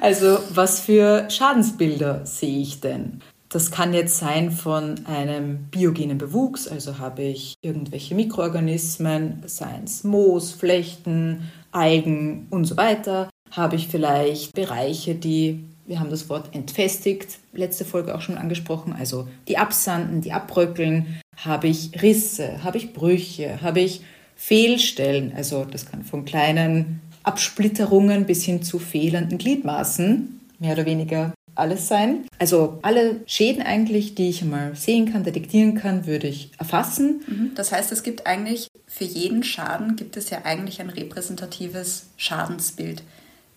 also 0.01 0.39
was 0.51 0.81
für 0.81 1.31
Schadensbilder 1.31 2.27
sehe 2.27 2.61
ich 2.61 2.81
denn? 2.81 3.21
Das 3.49 3.71
kann 3.71 3.95
jetzt 3.95 4.19
sein 4.19 4.51
von 4.51 5.07
einem 5.07 5.67
biogenen 5.71 6.19
Bewuchs, 6.19 6.67
also 6.67 6.99
habe 6.99 7.23
ich 7.23 7.55
irgendwelche 7.63 8.17
Mikroorganismen, 8.17 9.45
seien 9.47 9.85
es 9.85 10.03
Moos, 10.03 10.51
Flechten, 10.51 11.53
Algen 11.71 12.49
und 12.51 12.65
so 12.65 12.77
weiter. 12.77 13.31
Habe 13.53 13.77
ich 13.77 13.87
vielleicht 13.87 14.55
Bereiche, 14.55 15.15
die, 15.15 15.63
wir 15.87 16.01
haben 16.01 16.11
das 16.11 16.29
Wort 16.29 16.53
entfestigt, 16.53 17.39
letzte 17.53 17.85
Folge 17.85 18.17
auch 18.17 18.23
schon 18.23 18.39
angesprochen, 18.39 18.93
also 18.93 19.29
die 19.47 19.57
absanden, 19.57 20.21
die 20.21 20.33
abbröckeln. 20.33 21.21
Habe 21.37 21.69
ich 21.69 22.03
Risse, 22.03 22.65
habe 22.65 22.79
ich 22.79 22.93
Brüche, 22.93 23.63
habe 23.63 23.79
ich 23.79 24.03
Fehlstellen, 24.37 25.33
also 25.37 25.65
das 25.65 25.87
kann 25.87 26.05
von 26.05 26.25
kleinen 26.25 27.01
Absplitterungen 27.23 28.27
bis 28.27 28.45
hin 28.45 28.63
zu 28.63 28.79
fehlenden 28.79 29.39
Gliedmaßen, 29.39 30.41
mehr 30.59 30.75
oder 30.75 30.87
weniger 30.87 31.33
alles 31.55 31.89
sein. 31.89 32.27
Also 32.39 32.79
alle 32.83 33.21
Schäden 33.27 33.63
eigentlich, 33.63 34.15
die 34.15 34.29
ich 34.29 34.45
mal 34.45 34.75
sehen 34.75 35.13
kann, 35.13 35.25
detektieren 35.25 35.75
kann, 35.77 36.07
würde 36.07 36.27
ich 36.27 36.51
erfassen. 36.59 37.23
Mhm. 37.27 37.53
Das 37.55 37.73
heißt, 37.73 37.93
es 37.93 38.03
gibt 38.03 38.27
eigentlich 38.27 38.69
für 38.87 39.05
jeden 39.05 39.43
Schaden 39.43 39.97
gibt 39.97 40.17
es 40.17 40.31
ja 40.31 40.43
eigentlich 40.45 40.81
ein 40.81 40.91
repräsentatives 40.91 42.07
Schadensbild. 42.17 43.03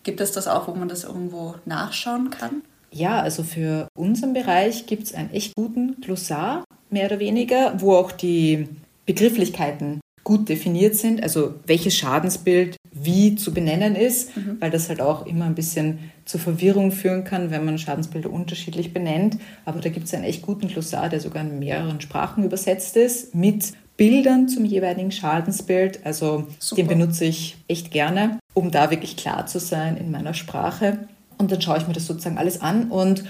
Gibt 0.03 0.22
es 0.22 0.31
das 0.31 0.48
auch, 0.48 0.67
wo 0.67 0.74
man 0.74 0.89
das 0.89 1.03
irgendwo 1.03 1.55
nachschauen 1.65 2.29
kann? 2.29 2.62
Ja, 2.91 3.22
also 3.22 3.43
für 3.43 3.88
unseren 3.96 4.34
Bereich 4.34 4.86
gibt 4.86 5.03
es 5.03 5.13
einen 5.13 5.31
echt 5.31 5.53
guten 5.55 6.00
Glossar, 6.01 6.63
mehr 6.89 7.07
oder 7.07 7.19
weniger, 7.19 7.79
wo 7.81 7.96
auch 7.96 8.12
die 8.12 8.69
Begrifflichkeiten 9.05 10.00
gut 10.27 10.50
definiert 10.50 10.93
sind, 10.96 11.24
also 11.24 11.53
welches 11.65 11.96
Schadensbild 11.96 12.75
wie 12.91 13.36
zu 13.36 13.53
benennen 13.53 13.96
ist, 13.96 14.36
mhm. 14.36 14.57
weil 14.60 14.69
das 14.69 14.89
halt 14.89 15.00
auch 15.00 15.25
immer 15.25 15.46
ein 15.46 15.55
bisschen 15.55 16.00
zur 16.25 16.41
Verwirrung 16.41 16.91
führen 16.91 17.24
kann, 17.24 17.50
wenn 17.50 17.63
man 17.63 17.77
Schadensbilder 17.77 18.29
unterschiedlich 18.29 18.93
benennt. 18.93 19.38
Aber 19.63 19.79
da 19.79 19.88
gibt 19.88 20.07
es 20.07 20.13
einen 20.13 20.25
echt 20.25 20.41
guten 20.41 20.67
Glossar, 20.67 21.07
der 21.07 21.22
sogar 21.22 21.43
in 21.43 21.60
mehreren 21.60 22.01
Sprachen 22.01 22.43
übersetzt 22.43 22.98
ist, 22.98 23.36
mit 23.36 23.72
Bildern 23.96 24.50
zum 24.50 24.65
jeweiligen 24.65 25.12
Schadensbild. 25.12 26.05
Also 26.05 26.46
Super. 26.60 26.81
den 26.81 26.88
benutze 26.89 27.24
ich 27.24 27.55
echt 27.69 27.91
gerne, 27.91 28.38
um 28.53 28.69
da 28.69 28.91
wirklich 28.91 29.15
klar 29.15 29.46
zu 29.46 29.62
sein 29.62 29.96
in 29.96 30.12
meiner 30.12 30.34
Sprache. 30.34 31.07
Und 31.38 31.53
dann 31.53 31.62
schaue 31.62 31.77
ich 31.77 31.88
mir 31.88 31.93
das 31.93 32.05
sozusagen 32.05 32.38
alles 32.38 32.60
an 32.60 32.91
und 32.91 33.24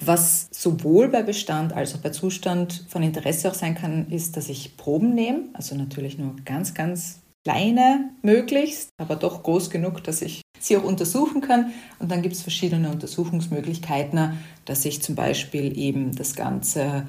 was 0.00 0.48
sowohl 0.50 1.08
bei 1.08 1.22
Bestand 1.22 1.72
als 1.72 1.94
auch 1.94 1.98
bei 1.98 2.10
Zustand 2.10 2.84
von 2.88 3.02
Interesse 3.02 3.50
auch 3.50 3.54
sein 3.54 3.74
kann, 3.74 4.08
ist, 4.10 4.36
dass 4.36 4.48
ich 4.48 4.76
Proben 4.76 5.14
nehme, 5.14 5.44
also 5.52 5.74
natürlich 5.74 6.18
nur 6.18 6.36
ganz, 6.44 6.74
ganz 6.74 7.20
kleine 7.44 8.10
möglichst, 8.22 8.90
aber 8.98 9.16
doch 9.16 9.42
groß 9.42 9.70
genug, 9.70 10.04
dass 10.04 10.22
ich 10.22 10.42
sie 10.60 10.76
auch 10.76 10.84
untersuchen 10.84 11.40
kann. 11.40 11.72
Und 11.98 12.10
dann 12.10 12.22
gibt 12.22 12.34
es 12.34 12.42
verschiedene 12.42 12.90
Untersuchungsmöglichkeiten, 12.90 14.38
dass 14.64 14.84
ich 14.84 15.02
zum 15.02 15.14
Beispiel 15.14 15.76
eben 15.78 16.14
das 16.14 16.34
Ganze 16.34 17.06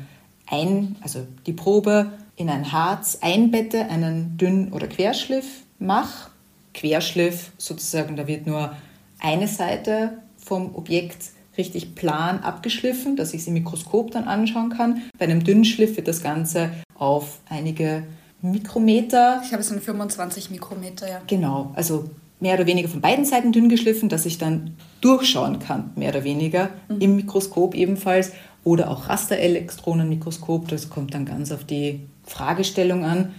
ein, 0.47 0.95
also 1.01 1.25
die 1.45 1.53
Probe 1.53 2.11
in 2.35 2.49
ein 2.49 2.71
Harz 2.71 3.17
einbette, 3.21 3.89
einen 3.89 4.37
Dünn- 4.37 4.71
oder 4.71 4.87
Querschliff 4.87 5.63
mache. 5.77 6.31
Querschliff 6.73 7.51
sozusagen, 7.57 8.15
da 8.15 8.27
wird 8.27 8.47
nur 8.47 8.75
eine 9.19 9.47
Seite 9.47 10.19
vom 10.37 10.73
Objekt 10.75 11.31
richtig 11.59 11.93
plan 11.93 12.39
abgeschliffen, 12.39 13.15
dass 13.15 13.35
ich 13.35 13.41
es 13.41 13.47
im 13.47 13.53
Mikroskop 13.53 14.09
dann 14.09 14.23
anschauen 14.23 14.71
kann. 14.71 15.03
Bei 15.19 15.25
einem 15.25 15.43
Dünnschliff 15.43 15.95
wird 15.97 16.07
das 16.07 16.23
Ganze 16.23 16.71
auf 16.95 17.39
einige 17.47 18.03
Mikrometer. 18.41 19.41
Ich 19.45 19.51
habe 19.51 19.61
es 19.61 19.69
in 19.69 19.81
25 19.81 20.49
Mikrometer, 20.49 21.07
ja. 21.07 21.21
Genau, 21.27 21.71
also 21.75 22.09
mehr 22.39 22.55
oder 22.55 22.65
weniger 22.65 22.89
von 22.89 23.01
beiden 23.01 23.25
Seiten 23.25 23.51
dünn 23.51 23.69
geschliffen, 23.69 24.09
dass 24.09 24.25
ich 24.25 24.37
dann 24.37 24.75
durchschauen 25.01 25.59
kann, 25.59 25.91
mehr 25.95 26.09
oder 26.09 26.23
weniger, 26.23 26.69
mhm. 26.87 27.01
im 27.01 27.15
Mikroskop 27.17 27.75
ebenfalls. 27.75 28.31
Oder 28.63 28.89
auch 28.89 29.07
Rasterelektronenmikroskop, 29.07 30.67
das 30.67 30.89
kommt 30.89 31.13
dann 31.13 31.25
ganz 31.25 31.51
auf 31.51 31.63
die 31.63 32.07
Fragestellung 32.25 33.05
an. 33.05 33.33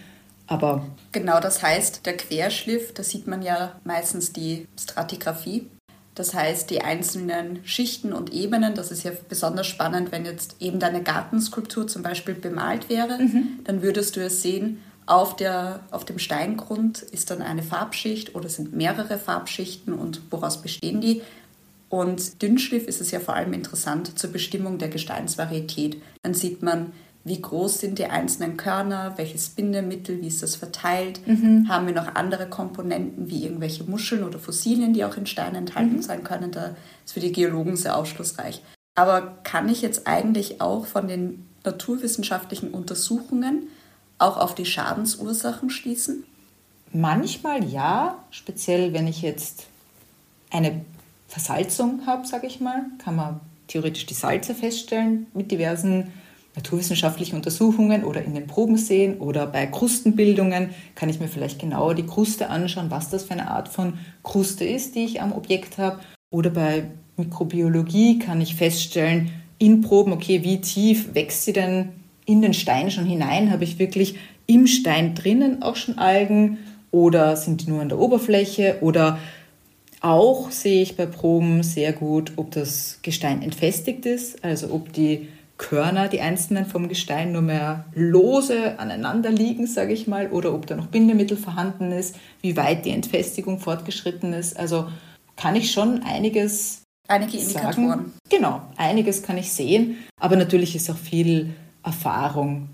Aber 0.46 0.84
genau, 1.12 1.40
das 1.40 1.62
heißt, 1.62 2.06
der 2.06 2.16
Querschliff, 2.16 2.92
da 2.94 3.02
sieht 3.02 3.26
man 3.26 3.42
ja 3.42 3.72
meistens 3.84 4.32
die 4.32 4.66
Stratigraphie. 4.78 5.66
Das 6.14 6.34
heißt, 6.34 6.70
die 6.70 6.82
einzelnen 6.82 7.60
Schichten 7.64 8.12
und 8.12 8.32
Ebenen, 8.32 8.74
das 8.74 8.90
ist 8.90 9.04
ja 9.04 9.12
besonders 9.28 9.66
spannend, 9.66 10.12
wenn 10.12 10.24
jetzt 10.24 10.56
eben 10.60 10.80
deine 10.80 11.02
Gartenskulptur 11.02 11.86
zum 11.86 12.02
Beispiel 12.02 12.34
bemalt 12.34 12.88
wäre, 12.88 13.18
mhm. 13.18 13.60
dann 13.64 13.82
würdest 13.82 14.16
du 14.16 14.20
es 14.24 14.42
sehen, 14.42 14.82
auf, 15.06 15.34
der, 15.34 15.80
auf 15.90 16.04
dem 16.04 16.18
Steingrund 16.18 17.02
ist 17.02 17.30
dann 17.30 17.42
eine 17.42 17.62
Farbschicht 17.62 18.34
oder 18.34 18.48
sind 18.48 18.74
mehrere 18.74 19.18
Farbschichten 19.18 19.92
und 19.92 20.20
woraus 20.30 20.62
bestehen 20.62 21.00
die? 21.00 21.22
Und 21.88 22.40
Dünnschliff 22.42 22.86
ist 22.86 23.00
es 23.00 23.10
ja 23.10 23.18
vor 23.18 23.34
allem 23.34 23.52
interessant 23.52 24.16
zur 24.16 24.30
Bestimmung 24.30 24.78
der 24.78 24.88
Gesteinsvarietät. 24.88 26.00
Dann 26.22 26.34
sieht 26.34 26.62
man, 26.62 26.92
wie 27.24 27.40
groß 27.40 27.80
sind 27.80 27.98
die 27.98 28.06
einzelnen 28.06 28.56
Körner, 28.56 29.14
welches 29.16 29.50
Bindemittel, 29.50 30.22
wie 30.22 30.28
ist 30.28 30.42
das 30.42 30.56
verteilt, 30.56 31.26
mhm. 31.26 31.68
haben 31.68 31.86
wir 31.86 31.94
noch 31.94 32.14
andere 32.14 32.48
Komponenten 32.48 33.28
wie 33.28 33.44
irgendwelche 33.44 33.84
Muscheln 33.84 34.24
oder 34.24 34.38
Fossilien, 34.38 34.94
die 34.94 35.04
auch 35.04 35.16
in 35.16 35.26
Steinen 35.26 35.56
enthalten 35.56 35.96
mhm. 35.96 36.02
sein 36.02 36.24
können. 36.24 36.50
Da 36.50 36.74
ist 37.04 37.12
für 37.12 37.20
die 37.20 37.32
Geologen 37.32 37.76
sehr 37.76 37.96
aufschlussreich. 37.96 38.62
Aber 38.94 39.38
kann 39.44 39.68
ich 39.68 39.82
jetzt 39.82 40.06
eigentlich 40.06 40.60
auch 40.60 40.86
von 40.86 41.08
den 41.08 41.46
naturwissenschaftlichen 41.64 42.70
Untersuchungen 42.70 43.68
auch 44.18 44.38
auf 44.38 44.54
die 44.54 44.66
Schadensursachen 44.66 45.68
schließen? 45.70 46.24
Manchmal 46.92 47.64
ja, 47.64 48.18
speziell 48.30 48.92
wenn 48.92 49.06
ich 49.06 49.22
jetzt 49.22 49.66
eine 50.50 50.84
Versalzung 51.28 52.06
habe, 52.06 52.26
sage 52.26 52.46
ich 52.46 52.60
mal, 52.60 52.86
kann 52.98 53.14
man 53.14 53.40
theoretisch 53.68 54.06
die 54.06 54.14
Salze 54.14 54.54
feststellen 54.54 55.26
mit 55.32 55.52
diversen 55.52 56.12
naturwissenschaftlichen 56.56 57.36
Untersuchungen 57.36 58.04
oder 58.04 58.22
in 58.22 58.34
den 58.34 58.46
Proben 58.46 58.76
sehen 58.76 59.18
oder 59.18 59.46
bei 59.46 59.66
Krustenbildungen 59.66 60.70
kann 60.94 61.08
ich 61.08 61.20
mir 61.20 61.28
vielleicht 61.28 61.60
genauer 61.60 61.94
die 61.94 62.06
Kruste 62.06 62.50
anschauen, 62.50 62.90
was 62.90 63.08
das 63.08 63.24
für 63.24 63.32
eine 63.32 63.50
Art 63.50 63.68
von 63.68 63.94
Kruste 64.22 64.64
ist, 64.64 64.94
die 64.94 65.04
ich 65.04 65.22
am 65.22 65.32
Objekt 65.32 65.78
habe. 65.78 66.00
Oder 66.30 66.50
bei 66.50 66.84
Mikrobiologie 67.16 68.18
kann 68.18 68.40
ich 68.40 68.56
feststellen, 68.56 69.30
in 69.58 69.82
Proben, 69.82 70.12
okay, 70.12 70.42
wie 70.42 70.60
tief 70.60 71.14
wächst 71.14 71.44
sie 71.44 71.52
denn 71.52 71.90
in 72.24 72.40
den 72.40 72.54
Stein 72.54 72.90
schon 72.90 73.04
hinein? 73.04 73.50
Habe 73.50 73.64
ich 73.64 73.78
wirklich 73.78 74.16
im 74.46 74.66
Stein 74.66 75.14
drinnen 75.14 75.62
auch 75.62 75.76
schon 75.76 75.98
Algen 75.98 76.58
oder 76.90 77.36
sind 77.36 77.62
die 77.62 77.70
nur 77.70 77.82
an 77.82 77.90
der 77.90 77.98
Oberfläche? 77.98 78.78
Oder 78.80 79.18
auch 80.00 80.50
sehe 80.50 80.82
ich 80.82 80.96
bei 80.96 81.06
Proben 81.06 81.62
sehr 81.62 81.92
gut, 81.92 82.32
ob 82.36 82.50
das 82.52 83.00
Gestein 83.02 83.42
entfestigt 83.42 84.06
ist, 84.06 84.42
also 84.42 84.72
ob 84.72 84.92
die 84.94 85.28
Körner, 85.60 86.08
die 86.08 86.22
einzelnen 86.22 86.64
vom 86.64 86.88
Gestein, 86.88 87.32
nur 87.32 87.42
mehr 87.42 87.84
lose 87.94 88.78
aneinander 88.78 89.30
liegen, 89.30 89.66
sage 89.66 89.92
ich 89.92 90.06
mal, 90.06 90.30
oder 90.30 90.54
ob 90.54 90.66
da 90.66 90.74
noch 90.74 90.86
Bindemittel 90.86 91.36
vorhanden 91.36 91.92
ist, 91.92 92.16
wie 92.40 92.56
weit 92.56 92.86
die 92.86 92.90
Entfestigung 92.90 93.58
fortgeschritten 93.58 94.32
ist. 94.32 94.58
Also 94.58 94.88
kann 95.36 95.54
ich 95.56 95.70
schon 95.70 96.02
einiges. 96.02 96.82
Einige 97.08 97.36
Indikatoren. 97.36 97.88
Sagen. 97.88 98.12
Genau, 98.30 98.62
einiges 98.76 99.22
kann 99.22 99.36
ich 99.36 99.52
sehen, 99.52 99.98
aber 100.18 100.36
natürlich 100.36 100.74
ist 100.74 100.90
auch 100.90 100.96
viel 100.96 101.50
Erfahrung. 101.82 102.70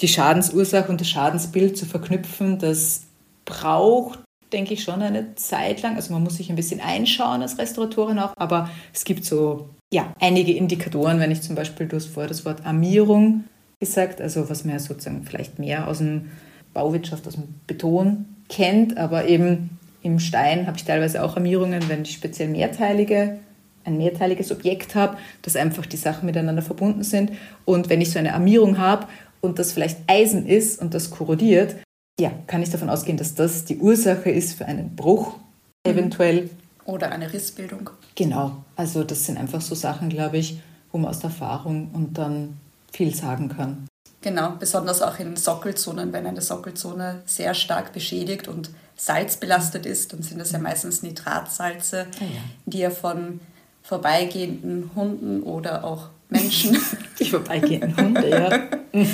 Die 0.00 0.08
Schadensursache 0.08 0.90
und 0.90 1.00
das 1.00 1.08
Schadensbild 1.08 1.78
zu 1.78 1.86
verknüpfen, 1.86 2.58
das 2.58 3.04
braucht, 3.46 4.18
denke 4.52 4.74
ich, 4.74 4.82
schon 4.82 5.00
eine 5.00 5.36
Zeit 5.36 5.80
lang. 5.80 5.96
Also 5.96 6.12
man 6.12 6.22
muss 6.22 6.36
sich 6.36 6.50
ein 6.50 6.56
bisschen 6.56 6.80
einschauen 6.80 7.40
als 7.40 7.56
Restauratorin 7.56 8.18
auch, 8.18 8.34
aber 8.36 8.68
es 8.92 9.04
gibt 9.04 9.24
so 9.24 9.70
ja, 9.96 10.12
einige 10.20 10.52
Indikatoren, 10.52 11.20
wenn 11.20 11.30
ich 11.30 11.40
zum 11.40 11.54
Beispiel, 11.54 11.86
du 11.86 11.96
hast 11.96 12.08
vorher 12.08 12.28
das 12.28 12.44
Wort 12.44 12.66
Armierung 12.66 13.44
gesagt, 13.80 14.20
also 14.20 14.50
was 14.50 14.62
man 14.62 14.74
ja 14.74 14.78
sozusagen 14.78 15.24
vielleicht 15.24 15.58
mehr 15.58 15.88
aus 15.88 15.98
dem 15.98 16.26
Bauwirtschaft, 16.74 17.26
aus 17.26 17.36
dem 17.36 17.54
Beton 17.66 18.26
kennt, 18.50 18.98
aber 18.98 19.26
eben 19.26 19.70
im 20.02 20.18
Stein 20.18 20.66
habe 20.66 20.76
ich 20.76 20.84
teilweise 20.84 21.24
auch 21.24 21.36
Armierungen, 21.36 21.88
wenn 21.88 22.02
ich 22.02 22.12
speziell 22.12 22.48
mehrteilige, 22.48 23.38
ein 23.84 23.96
mehrteiliges 23.96 24.52
Objekt 24.52 24.94
habe, 24.94 25.16
dass 25.40 25.56
einfach 25.56 25.86
die 25.86 25.96
Sachen 25.96 26.26
miteinander 26.26 26.60
verbunden 26.60 27.02
sind. 27.02 27.32
Und 27.64 27.88
wenn 27.88 28.02
ich 28.02 28.10
so 28.10 28.18
eine 28.18 28.34
Armierung 28.34 28.76
habe 28.76 29.06
und 29.40 29.58
das 29.58 29.72
vielleicht 29.72 30.00
Eisen 30.08 30.44
ist 30.46 30.78
und 30.78 30.92
das 30.92 31.10
korrodiert, 31.10 31.74
ja, 32.20 32.32
kann 32.46 32.62
ich 32.62 32.68
davon 32.68 32.90
ausgehen, 32.90 33.16
dass 33.16 33.34
das 33.34 33.64
die 33.64 33.78
Ursache 33.78 34.28
ist 34.28 34.58
für 34.58 34.66
einen 34.66 34.94
Bruch 34.94 35.38
mhm. 35.86 35.92
eventuell. 35.92 36.50
Oder 36.84 37.12
eine 37.12 37.32
Rissbildung. 37.32 37.88
Genau, 38.14 38.62
also 38.76 39.02
das 39.02 39.24
sind 39.24 39.38
einfach 39.38 39.60
so 39.60 39.74
Sachen, 39.74 40.08
glaube 40.08 40.38
ich, 40.38 40.60
wo 40.92 40.98
man 40.98 41.10
aus 41.10 41.20
der 41.20 41.30
Erfahrung 41.30 41.90
und 41.92 42.18
dann 42.18 42.56
viel 42.92 43.14
sagen 43.14 43.48
kann. 43.48 43.88
Genau, 44.20 44.52
besonders 44.58 45.02
auch 45.02 45.18
in 45.18 45.36
Sockelzonen, 45.36 46.12
wenn 46.12 46.26
eine 46.26 46.40
Sockelzone 46.40 47.22
sehr 47.26 47.54
stark 47.54 47.92
beschädigt 47.92 48.48
und 48.48 48.70
salzbelastet 48.96 49.86
ist, 49.86 50.12
dann 50.12 50.22
sind 50.22 50.38
das 50.38 50.52
ja 50.52 50.58
meistens 50.58 51.02
Nitratsalze, 51.02 52.06
oh 52.20 52.24
ja. 52.24 52.40
die 52.64 52.78
ja 52.78 52.90
von 52.90 53.40
vorbeigehenden 53.82 54.90
Hunden 54.96 55.42
oder 55.42 55.84
auch 55.84 56.08
Menschen, 56.28 56.76
die 57.20 57.26
vorbeigehenden 57.26 57.96
Hunde, 57.96 58.28
ja, 58.28 58.68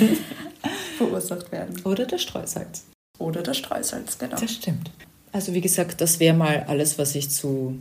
verursacht 0.97 1.51
werden. 1.51 1.79
Oder 1.83 2.05
das 2.05 2.21
Streusalz. 2.21 2.85
Oder 3.19 3.43
das 3.43 3.57
Streusalz, 3.57 4.17
genau. 4.17 4.37
Das 4.39 4.51
stimmt. 4.51 4.89
Also 5.31 5.53
wie 5.53 5.61
gesagt, 5.61 6.01
das 6.01 6.19
wäre 6.19 6.35
mal 6.35 6.65
alles, 6.67 6.97
was 6.97 7.13
ich 7.13 7.29
zu 7.29 7.77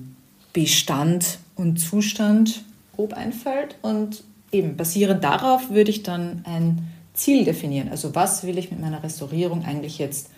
Bestand 0.53 1.39
und 1.57 1.79
Zustand 1.79 2.65
grob 2.95 3.15
einfällt. 3.15 3.77
Und 3.83 4.25
eben 4.51 4.77
basierend 4.77 5.25
darauf 5.25 5.71
würde 5.71 5.91
ich 5.91 6.03
dann 6.03 6.43
ein 6.45 6.89
Ziel 7.15 7.45
definieren. 7.45 7.89
Also 7.89 8.15
was 8.15 8.45
will 8.45 8.59
ich 8.59 8.71
mit 8.71 8.81
meiner 8.81 9.03
Restaurierung 9.03 9.65
eigentlich 9.65 9.99
jetzt 9.99 10.31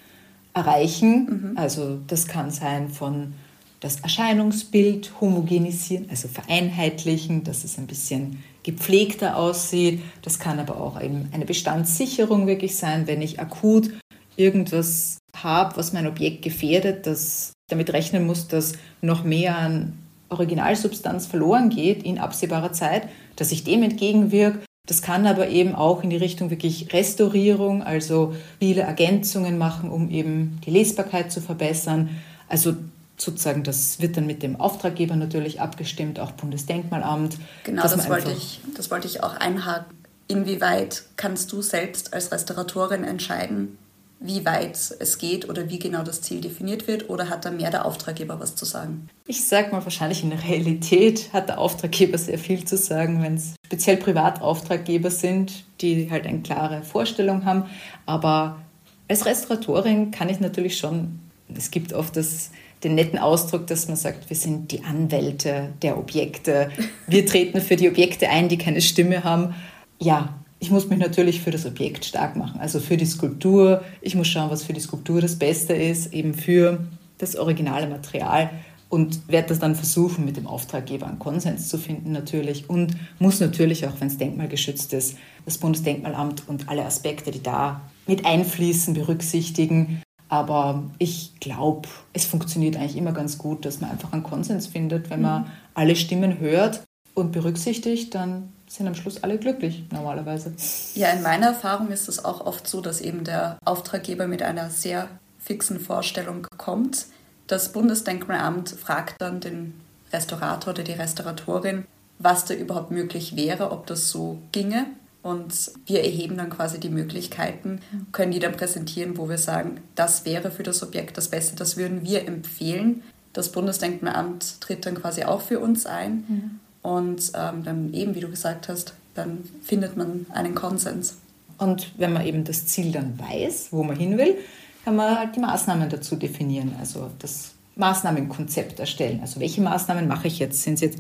erreichen? 0.55 1.51
Mhm. 1.53 1.59
Also 1.59 1.99
das 2.07 2.27
kann 2.27 2.51
sein 2.51 2.89
von 2.89 3.35
das 3.81 4.01
Erscheinungsbild 4.01 5.21
homogenisieren, 5.21 6.07
also 6.09 6.27
vereinheitlichen, 6.27 7.45
dass 7.45 7.65
es 7.65 7.77
ein 7.77 7.87
bisschen 7.87 8.43
gepflegter 8.63 9.37
aussieht. 9.37 10.01
Das 10.23 10.39
kann 10.39 10.59
aber 10.59 10.81
auch 10.81 11.01
eben 11.01 11.29
eine 11.33 11.45
Bestandssicherung 11.45 12.47
wirklich 12.47 12.77
sein, 12.77 13.07
wenn 13.07 13.21
ich 13.21 13.41
akut 13.41 13.91
irgendwas 14.37 15.19
habe, 15.37 15.77
was 15.77 15.93
mein 15.93 16.07
Objekt 16.07 16.43
gefährdet, 16.43 17.07
das 17.07 17.53
damit 17.69 17.93
rechnen 17.93 18.27
muss, 18.27 18.49
dass 18.49 18.73
noch 19.03 19.23
mehr 19.23 19.59
an 19.59 19.99
Originalsubstanz 20.35 21.27
verloren 21.27 21.71
geht 21.71 22.03
in 22.03 22.19
absehbarer 22.19 22.73
Zeit, 22.73 23.09
dass 23.37 23.53
ich 23.53 23.65
dem 23.65 23.83
entgegenwirke. 23.83 24.61
Das 24.87 25.01
kann 25.01 25.27
aber 25.27 25.49
eben 25.49 25.75
auch 25.75 26.03
in 26.03 26.11
die 26.11 26.17
Richtung 26.17 26.51
wirklich 26.51 26.93
Restaurierung, 26.93 27.83
also 27.83 28.35
viele 28.59 28.83
Ergänzungen 28.83 29.57
machen, 29.57 29.91
um 29.91 30.11
eben 30.11 30.61
die 30.67 30.71
Lesbarkeit 30.71 31.33
zu 31.33 31.41
verbessern. 31.41 32.11
Also 32.49 32.75
sozusagen, 33.17 33.63
das 33.63 34.01
wird 34.01 34.17
dann 34.17 34.27
mit 34.27 34.43
dem 34.43 34.61
Auftraggeber 34.61 35.17
natürlich 35.17 35.61
abgestimmt, 35.61 36.21
auch 36.21 36.33
Bundesdenkmalamt. 36.33 37.39
Genau, 37.65 37.83
das 37.83 38.09
wollte, 38.09 38.33
ich, 38.33 38.61
das 38.77 38.91
wollte 38.91 39.07
ich 39.07 39.23
auch 39.23 39.37
einhaken. 39.37 39.97
Inwieweit 40.27 41.05
kannst 41.17 41.53
du 41.53 41.63
selbst 41.63 42.15
als 42.15 42.33
Restauratorin 42.33 43.05
entscheiden, 43.05 43.79
wie 44.25 44.47
weit 44.47 44.97
es 44.99 45.19
geht 45.19 45.49
oder 45.51 45.69
wie 45.69 45.79
genau 45.79 46.03
das 46.03 46.23
Ziel 46.23 46.41
definiert 46.41 46.89
wird 46.89 47.11
oder 47.11 47.29
hat 47.29 47.45
da 47.45 47.51
mehr 47.51 47.71
der 47.71 47.85
Auftraggeber 47.85 48.41
was 48.41 48.57
zu 48.57 48.65
sagen? 48.65 49.09
Ich 49.27 49.47
sage 49.47 49.71
mal, 49.71 49.85
wahrscheinlich 49.85 50.25
in 50.25 50.31
der 50.31 50.43
Realität 50.43 51.31
hat 51.35 51.51
der 51.51 51.59
Auftraggeber 51.59 52.17
sehr 52.17 52.39
viel 52.39 52.65
zu 52.65 52.79
sagen, 52.79 53.23
wenn 53.23 53.35
es 53.35 53.55
speziell 53.67 53.99
Privatauftraggeber 53.99 55.11
sind, 55.11 55.65
die 55.83 56.11
halt 56.11 56.27
eine 56.27 56.41
klare 56.41 56.83
Vorstellung 56.83 57.45
haben. 57.45 57.65
Aber 58.07 58.63
als 59.09 59.27
Restauratorin 59.27 60.11
kann 60.11 60.31
ich 60.31 60.41
natürlich 60.41 60.79
schon, 60.79 61.21
es 61.55 61.71
gibt 61.71 61.93
oft 61.93 62.17
das, 62.17 62.51
den 62.83 62.95
netten 62.95 63.19
Ausdruck, 63.19 63.67
dass 63.67 63.89
man 63.89 63.97
sagt, 63.99 64.31
wir 64.31 64.37
sind 64.37 64.73
die 64.73 64.85
Anwälte 64.85 65.69
der 65.83 65.99
Objekte. 65.99 66.71
Wir 67.07 67.27
treten 67.27 67.61
für 67.61 67.77
die 67.77 67.91
Objekte 67.91 68.31
ein, 68.31 68.49
die 68.49 68.57
keine 68.57 68.81
Stimme 68.81 69.23
haben. 69.23 69.55
Ja, 70.01 70.35
ich 70.65 70.71
muss 70.71 70.89
mich 70.89 70.99
natürlich 70.99 71.43
für 71.43 71.51
das 71.51 71.67
Objekt 71.67 72.07
stark 72.07 72.37
machen, 72.37 72.59
also 72.59 72.81
für 72.81 72.97
die 72.97 73.05
Skulptur. 73.05 73.85
Ich 74.01 74.15
muss 74.15 74.29
schauen, 74.29 74.49
was 74.49 74.65
für 74.65 74.73
die 74.73 74.81
Skulptur 74.81 75.21
das 75.21 75.39
Beste 75.39 75.75
ist, 75.75 76.15
eben 76.15 76.33
für 76.33 76.79
das 77.19 77.37
originale 77.37 77.87
Material 77.87 78.49
und 78.89 79.29
werde 79.29 79.49
das 79.49 79.59
dann 79.59 79.75
versuchen, 79.75 80.25
mit 80.25 80.39
dem 80.39 80.47
Auftraggeber 80.47 81.07
einen 81.07 81.19
Konsens 81.19 81.69
zu 81.69 81.77
finden 81.77 82.13
natürlich 82.13 82.71
und 82.71 82.97
muss 83.19 83.41
natürlich 83.41 83.87
auch, 83.87 83.93
wenn 83.99 84.09
es 84.09 84.17
denkmalgeschützt 84.17 84.95
ist, 84.95 85.19
das 85.45 85.59
Bundesdenkmalamt 85.59 86.49
und 86.49 86.71
alle 86.71 86.87
Aspekte, 86.87 87.31
die 87.31 87.43
da 87.43 87.83
mit 88.07 88.25
einfließen, 88.25 88.95
berücksichtigen. 88.95 90.01
Aber 90.31 90.85
ich 90.99 91.39
glaube, 91.41 91.91
es 92.15 92.25
funktioniert 92.25 92.77
eigentlich 92.77 92.97
immer 92.97 93.13
ganz 93.13 93.37
gut, 93.37 93.67
dass 93.67 93.83
man 93.83 93.91
einfach 93.91 94.15
einen 94.15 94.23
Konsens 94.23 94.67
findet. 94.67 95.11
Wenn 95.11 95.21
man 95.21 95.43
mhm. 95.43 95.47
alle 95.75 95.95
Stimmen 95.95 96.41
hört 96.41 96.81
und 97.13 97.33
berücksichtigt, 97.33 98.15
dann 98.15 98.49
sind 98.77 98.89
am 98.89 98.95
Schluss 98.95 99.23
alle 99.23 99.39
glücklich 99.39 99.85
normalerweise. 99.93 100.53
Ja, 100.95 101.11
in 101.11 101.23
meiner 101.23 101.49
Erfahrung 101.49 101.91
ist 101.91 102.09
es 102.09 102.25
auch 102.25 102.45
oft 102.45 102.67
so, 102.67 102.81
dass 102.81 103.01
eben 103.01 103.25
der 103.25 103.59
Auftraggeber 103.65 104.27
mit 104.27 104.43
einer 104.43 104.71
sehr 104.71 105.09
fixen 105.39 105.79
Vorstellung 105.79 106.47
kommt. 106.57 107.07
Das 107.47 107.73
Bundesdenkmalamt 107.73 108.71
fragt 108.71 109.21
dann 109.21 109.41
den 109.41 109.75
Restaurator 110.13 110.73
oder 110.73 110.83
die 110.83 110.93
Restauratorin, 110.93 111.85
was 112.19 112.47
da 112.47 112.55
überhaupt 112.55 112.91
möglich 112.91 113.37
wäre, 113.37 113.71
ob 113.71 113.87
das 113.87 114.09
so 114.09 114.39
ginge. 114.51 114.87
Und 115.23 115.73
wir 115.87 116.03
erheben 116.03 116.37
dann 116.37 116.51
quasi 116.51 116.79
die 116.79 116.91
Möglichkeiten, 116.91 117.81
können 118.13 118.33
die 118.33 118.41
dann 118.41 118.53
präsentieren, 118.53 119.17
wo 119.17 119.29
wir 119.29 119.39
sagen, 119.39 119.81
das 119.95 120.27
wäre 120.27 120.51
für 120.51 120.65
das 120.65 120.83
Objekt 120.83 121.17
das 121.17 121.29
Beste, 121.29 121.57
das 121.57 121.79
würden 121.79 122.05
wir 122.05 122.29
empfehlen. 122.29 123.03
Das 123.33 123.51
Bundesdenkmalamt 123.51 124.61
tritt 124.61 124.85
dann 124.85 124.97
quasi 124.97 125.25
auch 125.25 125.41
für 125.41 125.61
uns 125.61 125.87
ein. 125.87 126.25
Mhm. 126.29 126.61
Und 126.85 127.33
ähm, 127.35 127.65
dann 127.65 127.95
eben, 127.95 128.15
wie 128.15 128.21
du 128.21 128.29
gesagt 128.29 128.69
hast, 128.69 128.93
dann 129.15 129.39
findet 129.63 129.97
man 129.97 130.27
einen 130.35 130.55
Konsens. 130.55 131.17
Und 131.57 131.93
wenn 131.97 132.13
man 132.13 132.27
eben 132.27 132.45
das 132.45 132.67
Ziel 132.67 132.93
dann 132.93 133.19
weiß, 133.19 133.69
wo 133.71 133.83
man 133.83 133.97
hin 133.97 134.19
will, 134.19 134.37
kann 134.85 134.95
man 134.95 135.19
halt 135.19 135.35
die 135.35 135.41
Maßnahmen 135.41 135.89
dazu 135.89 136.17
definieren, 136.17 136.77
also 136.79 137.11
das 137.21 137.53
Maßnahmenkonzept 137.77 138.81
erstellen. 138.81 139.21
Also 139.23 139.41
welche 139.41 139.63
Maßnahmen 139.63 140.07
mache 140.07 140.29
ich 140.29 140.39
jetzt? 140.39 140.63
Sind 140.63 140.75
es 140.75 140.83
jetzt 140.83 140.99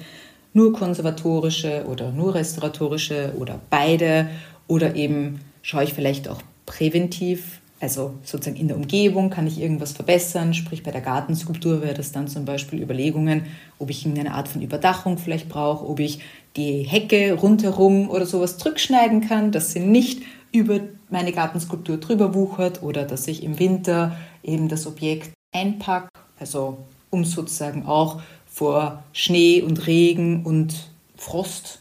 nur 0.54 0.72
konservatorische 0.72 1.84
oder 1.86 2.10
nur 2.12 2.34
restauratorische 2.34 3.34
oder 3.38 3.60
beide? 3.68 4.30
Oder 4.66 4.94
eben 4.94 5.40
schaue 5.60 5.84
ich 5.84 5.92
vielleicht 5.92 6.28
auch 6.28 6.40
präventiv 6.64 7.60
also 7.80 8.14
sozusagen 8.22 8.56
in 8.56 8.68
der 8.68 8.76
Umgebung 8.76 9.30
kann 9.30 9.46
ich 9.46 9.60
irgendwas 9.60 9.92
verbessern, 9.92 10.54
sprich 10.54 10.82
bei 10.82 10.90
der 10.90 11.00
Gartenskulptur 11.00 11.82
wäre 11.82 11.94
das 11.94 12.12
dann 12.12 12.28
zum 12.28 12.44
Beispiel 12.44 12.80
Überlegungen, 12.80 13.46
ob 13.78 13.90
ich 13.90 14.06
eine 14.06 14.32
Art 14.32 14.48
von 14.48 14.62
Überdachung 14.62 15.18
vielleicht 15.18 15.48
brauche, 15.48 15.86
ob 15.86 16.00
ich 16.00 16.20
die 16.56 16.82
Hecke 16.82 17.34
rundherum 17.34 18.08
oder 18.08 18.26
sowas 18.26 18.58
zurückschneiden 18.58 19.20
kann, 19.20 19.52
dass 19.52 19.72
sie 19.72 19.80
nicht 19.80 20.22
über 20.52 20.80
meine 21.10 21.32
Gartenskulptur 21.32 21.98
drüber 21.98 22.32
wuchert 22.34 22.82
oder 22.82 23.04
dass 23.04 23.26
ich 23.26 23.42
im 23.42 23.58
Winter 23.58 24.16
eben 24.42 24.68
das 24.68 24.86
Objekt 24.86 25.30
einpacke, 25.52 26.08
also 26.38 26.78
um 27.10 27.24
sozusagen 27.24 27.86
auch 27.86 28.22
vor 28.46 29.02
Schnee 29.12 29.62
und 29.62 29.86
Regen 29.86 30.44
und 30.44 30.88
Frost, 31.16 31.80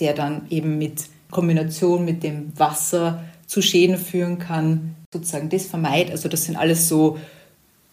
der 0.00 0.12
dann 0.14 0.46
eben 0.50 0.76
mit 0.78 1.04
Kombination 1.30 2.04
mit 2.04 2.22
dem 2.24 2.52
Wasser 2.58 3.22
zu 3.50 3.62
Schäden 3.62 3.98
führen 3.98 4.38
kann, 4.38 4.94
sozusagen 5.12 5.48
das 5.48 5.66
vermeidet. 5.66 6.12
Also 6.12 6.28
das 6.28 6.44
sind 6.44 6.54
alles 6.54 6.88
so 6.88 7.18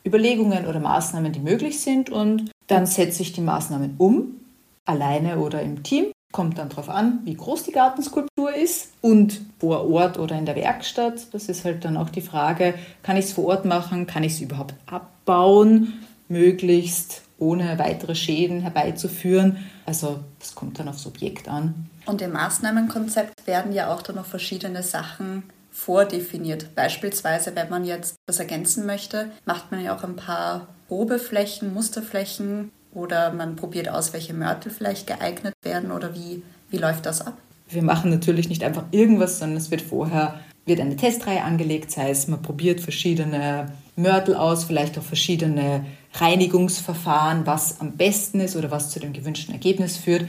Überlegungen 0.06 0.68
oder 0.68 0.80
Maßnahmen, 0.80 1.34
die 1.34 1.40
möglich 1.40 1.80
sind 1.80 2.12
und 2.12 2.52
dann 2.68 2.86
setze 2.86 3.24
ich 3.24 3.34
die 3.34 3.42
Maßnahmen 3.42 3.96
um, 3.98 4.40
alleine 4.86 5.40
oder 5.40 5.64
im 5.64 5.82
Team. 5.82 6.12
Kommt 6.32 6.60
dann 6.60 6.70
darauf 6.70 6.90
an, 6.90 7.22
wie 7.24 7.34
groß 7.34 7.64
die 7.64 7.72
Gartenskulptur 7.72 8.54
ist 8.54 8.92
und 9.02 9.42
vor 9.60 9.90
Ort 9.90 10.20
oder 10.20 10.38
in 10.38 10.46
der 10.46 10.56
Werkstatt. 10.56 11.34
Das 11.34 11.50
ist 11.50 11.66
halt 11.66 11.84
dann 11.86 11.98
auch 11.98 12.10
die 12.10 12.22
Frage, 12.22 12.76
kann 13.02 13.18
ich 13.18 13.26
es 13.26 13.34
vor 13.34 13.46
Ort 13.46 13.66
machen, 13.66 14.06
kann 14.06 14.24
ich 14.24 14.34
es 14.34 14.42
überhaupt 14.42 14.76
abbauen, 14.86 15.94
möglichst 16.28 17.24
ohne 17.40 17.80
weitere 17.80 18.14
Schäden 18.14 18.62
herbeizuführen. 18.62 19.58
Also 19.88 20.20
das 20.40 20.54
kommt 20.54 20.80
dann 20.80 20.90
aufs 20.90 21.08
Objekt 21.08 21.48
an. 21.48 21.90
Und 22.06 22.22
im 22.22 22.34
Maßnahmenkonzept 22.34 23.48
werden 23.48 23.72
ja 23.72 23.92
auch 23.92 24.02
dann 24.02 24.18
noch 24.18 24.26
verschiedene 24.26 24.84
Sachen 24.84 25.44
vordefiniert. 25.72 26.76
Beispielsweise, 26.76 27.56
wenn 27.56 27.70
man 27.70 27.86
jetzt 27.86 28.16
das 28.26 28.40
ergänzen 28.40 28.86
möchte, 28.86 29.32
macht 29.46 29.72
man 29.72 29.82
ja 29.82 29.96
auch 29.96 30.04
ein 30.04 30.18
paar 30.18 30.68
Probeflächen, 30.90 31.74
Musterflächen 31.74 32.72
oder 32.94 33.32
man 33.32 33.56
probiert 33.56 33.88
aus, 33.88 34.12
welche 34.12 34.34
Mörtel 34.34 34.72
vielleicht 34.72 35.08
geeignet 35.08 35.54
werden 35.64 35.92
oder 35.92 36.14
wie, 36.14 36.44
wie 36.70 36.78
läuft 36.78 37.06
das 37.06 37.26
ab? 37.26 37.38
Wir 37.70 37.84
machen 37.84 38.12
natürlich 38.12 38.50
nicht 38.50 38.64
einfach 38.64 38.84
irgendwas, 38.92 39.40
sondern 39.40 39.58
es 39.58 39.72
wird 39.72 39.82
vorher 39.82 40.40
wird 40.66 40.82
eine 40.82 40.98
Testreihe 40.98 41.44
angelegt, 41.44 41.92
sei 41.92 42.10
es 42.10 42.28
man 42.28 42.42
probiert 42.42 42.82
verschiedene 42.82 43.72
Mörtel 43.96 44.36
aus, 44.36 44.66
vielleicht 44.66 44.98
auch 44.98 45.04
verschiedene 45.04 45.86
Reinigungsverfahren, 46.22 47.46
was 47.46 47.80
am 47.80 47.94
besten 47.94 48.40
ist 48.40 48.56
oder 48.56 48.72
was 48.72 48.90
zu 48.92 49.00
dem 49.00 49.14
gewünschten 49.14 49.54
Ergebnis 49.54 49.98
führt. 49.98 50.28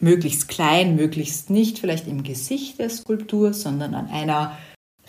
Möglichst 0.00 0.48
klein, 0.48 0.96
möglichst 0.96 1.50
nicht 1.50 1.78
vielleicht 1.78 2.06
im 2.06 2.22
Gesicht 2.22 2.78
der 2.78 2.90
Skulptur, 2.90 3.54
sondern 3.54 3.94
an 3.94 4.08
einer 4.10 4.56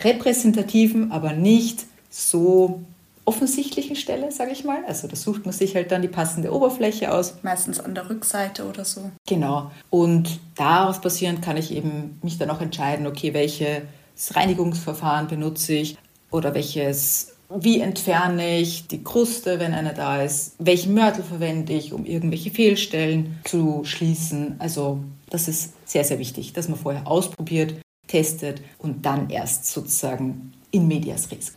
repräsentativen, 0.03 1.11
aber 1.11 1.33
nicht 1.33 1.85
so 2.09 2.81
offensichtlichen 3.25 3.95
Stelle, 3.95 4.31
sage 4.31 4.51
ich 4.51 4.63
mal. 4.63 4.85
Also 4.87 5.07
da 5.07 5.15
sucht 5.15 5.45
man 5.45 5.53
sich 5.53 5.75
halt 5.75 5.91
dann 5.91 6.01
die 6.03 6.07
passende 6.07 6.53
Oberfläche 6.53 7.11
aus. 7.11 7.35
Meistens 7.41 7.79
an 7.79 7.95
der 7.95 8.09
Rückseite 8.09 8.65
oder 8.65 8.85
so. 8.85 9.11
Genau. 9.27 9.71
Und 9.89 10.39
darauf 10.55 11.01
basierend 11.01 11.41
kann 11.41 11.57
ich 11.57 11.71
eben 11.71 12.19
mich 12.21 12.37
dann 12.37 12.51
auch 12.51 12.61
entscheiden, 12.61 13.07
okay, 13.07 13.33
welches 13.33 14.35
Reinigungsverfahren 14.35 15.27
benutze 15.27 15.73
ich 15.73 15.97
oder 16.29 16.53
welches, 16.53 17.34
wie 17.49 17.79
entferne 17.79 18.59
ich 18.59 18.87
die 18.87 19.03
Kruste, 19.03 19.59
wenn 19.59 19.73
eine 19.73 19.93
da 19.93 20.21
ist, 20.21 20.55
welchen 20.59 20.93
Mörtel 20.93 21.23
verwende 21.23 21.73
ich, 21.73 21.93
um 21.93 22.05
irgendwelche 22.05 22.51
Fehlstellen 22.51 23.39
zu 23.43 23.83
schließen. 23.83 24.55
Also 24.59 25.03
das 25.29 25.47
ist 25.47 25.73
sehr, 25.85 26.03
sehr 26.03 26.19
wichtig, 26.19 26.53
dass 26.53 26.69
man 26.69 26.79
vorher 26.79 27.07
ausprobiert, 27.07 27.75
testet 28.07 28.61
und 28.77 29.05
dann 29.05 29.29
erst 29.29 29.67
sozusagen 29.67 30.53
in 30.71 30.87
Medias 30.87 31.31
Res. 31.31 31.53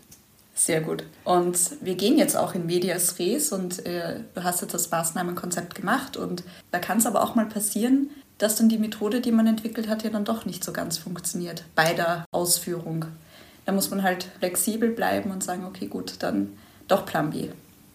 Sehr 0.54 0.80
gut. 0.80 1.04
Und 1.24 1.56
wir 1.80 1.94
gehen 1.94 2.18
jetzt 2.18 2.36
auch 2.36 2.54
in 2.54 2.66
Medias 2.66 3.18
Res 3.18 3.52
und 3.52 3.86
äh, 3.86 4.20
du 4.34 4.42
hast 4.42 4.60
jetzt 4.60 4.74
das 4.74 4.90
Maßnahmenkonzept 4.90 5.74
gemacht 5.74 6.16
und 6.16 6.42
da 6.72 6.80
kann 6.80 6.98
es 6.98 7.06
aber 7.06 7.22
auch 7.22 7.36
mal 7.36 7.46
passieren, 7.46 8.10
dass 8.38 8.56
dann 8.56 8.68
die 8.68 8.78
Methode, 8.78 9.20
die 9.20 9.32
man 9.32 9.46
entwickelt 9.46 9.88
hat, 9.88 10.02
ja 10.02 10.10
dann 10.10 10.24
doch 10.24 10.46
nicht 10.46 10.64
so 10.64 10.72
ganz 10.72 10.98
funktioniert 10.98 11.64
bei 11.74 11.92
der 11.92 12.24
Ausführung. 12.32 13.06
Da 13.68 13.74
muss 13.74 13.90
man 13.90 14.02
halt 14.02 14.30
flexibel 14.38 14.88
bleiben 14.88 15.30
und 15.30 15.44
sagen, 15.44 15.66
okay, 15.66 15.88
gut, 15.88 16.14
dann 16.20 16.54
doch 16.88 17.04
Plan 17.04 17.28
B. 17.28 17.48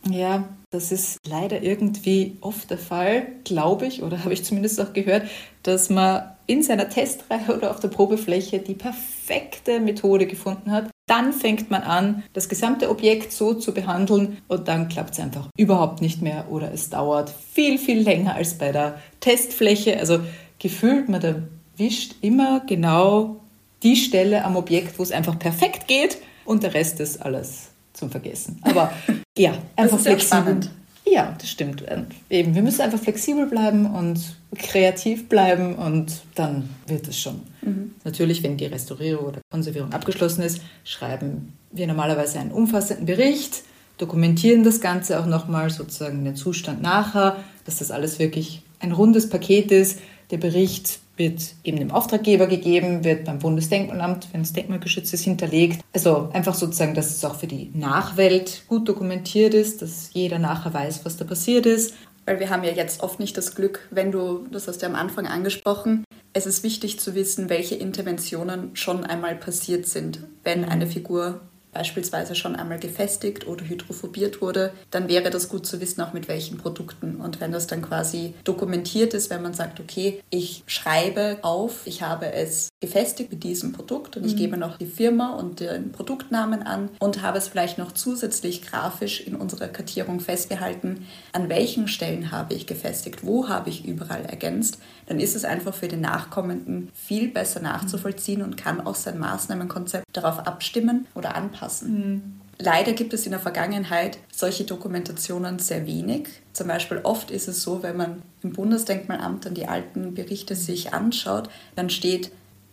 Ja, 0.07 0.47
das 0.69 0.91
ist 0.91 1.17
leider 1.27 1.63
irgendwie 1.63 2.37
oft 2.41 2.69
der 2.69 2.77
Fall, 2.77 3.25
glaube 3.43 3.87
ich, 3.87 4.03
oder 4.03 4.19
habe 4.23 4.33
ich 4.35 4.45
zumindest 4.45 4.79
auch 4.79 4.93
gehört, 4.93 5.23
dass 5.63 5.89
man 5.89 6.29
in 6.45 6.61
seiner 6.61 6.89
Testreihe 6.89 7.57
oder 7.57 7.71
auf 7.71 7.79
der 7.79 7.87
Probefläche 7.87 8.59
die 8.59 8.75
perfekte 8.75 9.79
Methode 9.79 10.27
gefunden 10.27 10.71
hat. 10.71 10.91
Dann 11.07 11.33
fängt 11.33 11.71
man 11.71 11.81
an, 11.81 12.21
das 12.33 12.49
gesamte 12.49 12.91
Objekt 12.91 13.31
so 13.31 13.55
zu 13.55 13.73
behandeln 13.73 14.37
und 14.47 14.67
dann 14.67 14.89
klappt 14.89 15.15
es 15.15 15.19
einfach 15.19 15.49
überhaupt 15.57 16.01
nicht 16.01 16.21
mehr 16.21 16.51
oder 16.51 16.71
es 16.71 16.91
dauert 16.91 17.33
viel, 17.51 17.79
viel 17.79 17.99
länger 17.99 18.35
als 18.35 18.59
bei 18.59 18.71
der 18.71 18.99
Testfläche. 19.21 19.97
Also 19.97 20.19
gefühlt, 20.59 21.09
man 21.09 21.23
erwischt 21.23 22.13
immer 22.21 22.59
genau 22.59 23.39
die 23.83 23.95
Stelle 23.95 24.43
am 24.43 24.55
Objekt, 24.55 24.97
wo 24.97 25.03
es 25.03 25.11
einfach 25.11 25.37
perfekt 25.37 25.87
geht 25.87 26.17
und 26.45 26.63
der 26.63 26.73
Rest 26.73 26.99
ist 26.99 27.21
alles 27.21 27.69
zum 27.93 28.09
Vergessen. 28.09 28.59
Aber 28.63 28.91
ja, 29.37 29.53
einfach 29.75 29.99
flexibel. 29.99 30.59
Ja, 31.05 31.35
das 31.37 31.49
stimmt. 31.49 31.81
Und 31.81 32.07
eben, 32.29 32.55
wir 32.55 32.61
müssen 32.61 32.81
einfach 32.81 32.99
flexibel 32.99 33.45
bleiben 33.45 33.85
und 33.85 34.37
kreativ 34.57 35.27
bleiben 35.27 35.75
und 35.75 36.21
dann 36.35 36.69
wird 36.87 37.07
es 37.07 37.19
schon. 37.19 37.41
Mhm. 37.61 37.95
Natürlich, 38.03 38.41
wenn 38.41 38.57
die 38.57 38.65
Restaurierung 38.65 39.25
oder 39.25 39.41
Konservierung 39.51 39.91
abgeschlossen 39.91 40.43
ist, 40.43 40.61
schreiben 40.85 41.53
wir 41.71 41.87
normalerweise 41.87 42.39
einen 42.39 42.51
umfassenden 42.51 43.05
Bericht, 43.05 43.63
dokumentieren 43.97 44.63
das 44.63 44.79
Ganze 44.79 45.19
auch 45.19 45.25
nochmal, 45.25 45.69
sozusagen 45.69 46.23
den 46.23 46.35
Zustand 46.35 46.81
nachher, 46.81 47.37
dass 47.65 47.79
das 47.79 47.91
alles 47.91 48.19
wirklich 48.19 48.63
ein 48.79 48.91
rundes 48.91 49.29
Paket 49.29 49.71
ist. 49.71 49.99
Der 50.31 50.37
Bericht 50.37 50.99
wird 51.15 51.53
eben 51.63 51.77
dem 51.77 51.91
Auftraggeber 51.91 52.47
gegeben, 52.47 53.03
wird 53.03 53.25
beim 53.25 53.39
Bundesdenkmalamt, 53.39 54.29
wenn 54.31 54.41
es 54.41 54.53
denkmalgeschützt 54.53 55.13
ist, 55.13 55.23
hinterlegt. 55.23 55.81
Also 55.93 56.29
einfach 56.33 56.55
sozusagen, 56.55 56.95
dass 56.95 57.15
es 57.15 57.23
auch 57.23 57.35
für 57.35 57.47
die 57.47 57.71
Nachwelt 57.73 58.63
gut 58.67 58.87
dokumentiert 58.89 59.53
ist, 59.53 59.81
dass 59.81 60.09
jeder 60.13 60.39
nachher 60.39 60.73
weiß, 60.73 61.05
was 61.05 61.17
da 61.17 61.25
passiert 61.25 61.65
ist. 61.65 61.93
Weil 62.25 62.39
wir 62.39 62.49
haben 62.49 62.63
ja 62.63 62.71
jetzt 62.71 63.03
oft 63.03 63.19
nicht 63.19 63.37
das 63.37 63.53
Glück, 63.53 63.87
wenn 63.91 64.11
du, 64.11 64.47
das 64.49 64.67
hast 64.67 64.81
du 64.81 64.85
am 64.85 64.95
Anfang 64.95 65.27
angesprochen, 65.27 66.05
es 66.31 66.45
ist 66.45 66.63
wichtig 66.63 66.99
zu 66.99 67.13
wissen, 67.13 67.49
welche 67.49 67.75
Interventionen 67.75 68.75
schon 68.75 69.03
einmal 69.03 69.35
passiert 69.35 69.85
sind, 69.85 70.21
wenn 70.43 70.65
eine 70.65 70.87
Figur 70.87 71.41
beispielsweise 71.73 72.35
schon 72.35 72.55
einmal 72.55 72.79
gefestigt 72.79 73.47
oder 73.47 73.65
hydrophobiert 73.65 74.41
wurde, 74.41 74.73
dann 74.91 75.09
wäre 75.09 75.29
das 75.29 75.49
gut 75.49 75.65
zu 75.65 75.81
wissen, 75.81 76.01
auch 76.01 76.13
mit 76.13 76.27
welchen 76.27 76.57
Produkten. 76.57 77.17
Und 77.17 77.41
wenn 77.41 77.51
das 77.51 77.67
dann 77.67 77.81
quasi 77.81 78.33
dokumentiert 78.43 79.13
ist, 79.13 79.29
wenn 79.29 79.41
man 79.41 79.53
sagt, 79.53 79.79
okay, 79.79 80.21
ich 80.29 80.63
schreibe 80.67 81.39
auf, 81.41 81.85
ich 81.85 82.01
habe 82.01 82.31
es 82.31 82.69
gefestigt 82.79 83.31
mit 83.31 83.43
diesem 83.43 83.73
Produkt 83.73 84.17
und 84.17 84.25
ich 84.25 84.33
mhm. 84.33 84.37
gebe 84.37 84.57
noch 84.57 84.77
die 84.77 84.85
Firma 84.85 85.35
und 85.35 85.59
den 85.59 85.91
Produktnamen 85.91 86.63
an 86.63 86.89
und 86.99 87.21
habe 87.21 87.37
es 87.37 87.47
vielleicht 87.47 87.77
noch 87.77 87.91
zusätzlich 87.91 88.61
grafisch 88.61 89.21
in 89.21 89.35
unserer 89.35 89.67
Kartierung 89.67 90.19
festgehalten, 90.19 91.07
an 91.31 91.49
welchen 91.49 91.87
Stellen 91.87 92.31
habe 92.31 92.53
ich 92.53 92.67
gefestigt, 92.67 93.25
wo 93.25 93.47
habe 93.47 93.69
ich 93.69 93.85
überall 93.85 94.25
ergänzt, 94.25 94.77
dann 95.05 95.19
ist 95.19 95.35
es 95.35 95.45
einfach 95.45 95.73
für 95.73 95.87
den 95.87 96.01
Nachkommenden 96.01 96.89
viel 96.93 97.29
besser 97.29 97.59
nachzuvollziehen 97.59 98.41
und 98.41 98.57
kann 98.57 98.81
auch 98.81 98.95
sein 98.95 99.19
Maßnahmenkonzept 99.19 100.05
darauf 100.13 100.39
abstimmen 100.39 101.07
oder 101.15 101.35
anpassen. 101.35 101.93
Mhm. 101.93 102.39
Leider 102.59 102.93
gibt 102.93 103.13
es 103.13 103.25
in 103.25 103.31
der 103.31 103.39
Vergangenheit 103.39 104.19
solche 104.31 104.63
Dokumentationen 104.63 105.59
sehr 105.59 105.87
wenig. 105.87 106.29
Zum 106.53 106.67
Beispiel 106.67 106.99
oft 107.03 107.31
ist 107.31 107.47
es 107.47 107.63
so, 107.63 107.83
wenn 107.83 107.97
man 107.97 108.21
im 108.41 108.53
Bundesdenkmalamt 108.53 109.45
dann 109.45 109.53
die 109.53 109.67
alten 109.67 110.13
Berichte 110.13 110.55
sich 110.55 110.93
anschaut, 110.93 111.49
dann 111.75 111.89
steht 111.89 112.31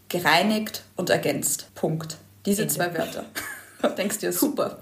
gereinigt 0.09 0.85
und 0.97 1.11
ergänzt. 1.11 1.75
Punkt. 1.75 2.19
Diese 2.47 2.63
Ende. 2.63 2.75
zwei 2.75 2.95
Wörter. 2.97 3.25
Denkst 3.97 4.19
du 4.19 4.27
ja 4.27 4.33
super, 4.33 4.79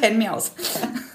kenn 0.00 0.18
mich 0.18 0.28
aus. 0.28 0.52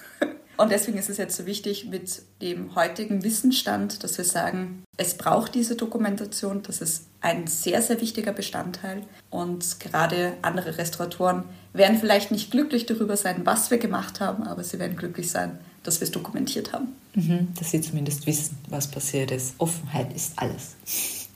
Und 0.59 0.73
deswegen 0.73 0.97
ist 0.97 1.09
es 1.09 1.15
jetzt 1.15 1.37
so 1.37 1.45
wichtig 1.45 1.85
mit 1.85 2.21
dem 2.41 2.75
heutigen 2.75 3.23
Wissensstand, 3.23 4.03
dass 4.03 4.17
wir 4.17 4.25
sagen, 4.25 4.83
es 4.97 5.13
braucht 5.13 5.55
diese 5.55 5.77
Dokumentation, 5.77 6.63
das 6.63 6.81
ist 6.81 7.05
ein 7.21 7.47
sehr, 7.47 7.81
sehr 7.81 8.01
wichtiger 8.01 8.33
Bestandteil. 8.33 9.03
Und 9.29 9.79
gerade 9.79 10.33
andere 10.41 10.77
Restauratoren 10.77 11.45
werden 11.71 11.97
vielleicht 11.97 12.31
nicht 12.31 12.51
glücklich 12.51 12.85
darüber 12.85 13.15
sein, 13.15 13.45
was 13.45 13.71
wir 13.71 13.77
gemacht 13.77 14.19
haben, 14.19 14.43
aber 14.43 14.65
sie 14.65 14.79
werden 14.79 14.97
glücklich 14.97 15.31
sein, 15.31 15.57
dass 15.83 16.01
wir 16.01 16.05
es 16.05 16.11
dokumentiert 16.11 16.73
haben. 16.73 16.89
Mhm, 17.13 17.53
dass 17.57 17.71
sie 17.71 17.79
zumindest 17.79 18.27
wissen, 18.27 18.57
was 18.67 18.91
passiert 18.91 19.31
ist. 19.31 19.53
Offenheit 19.59 20.13
ist 20.13 20.33
alles. 20.35 20.75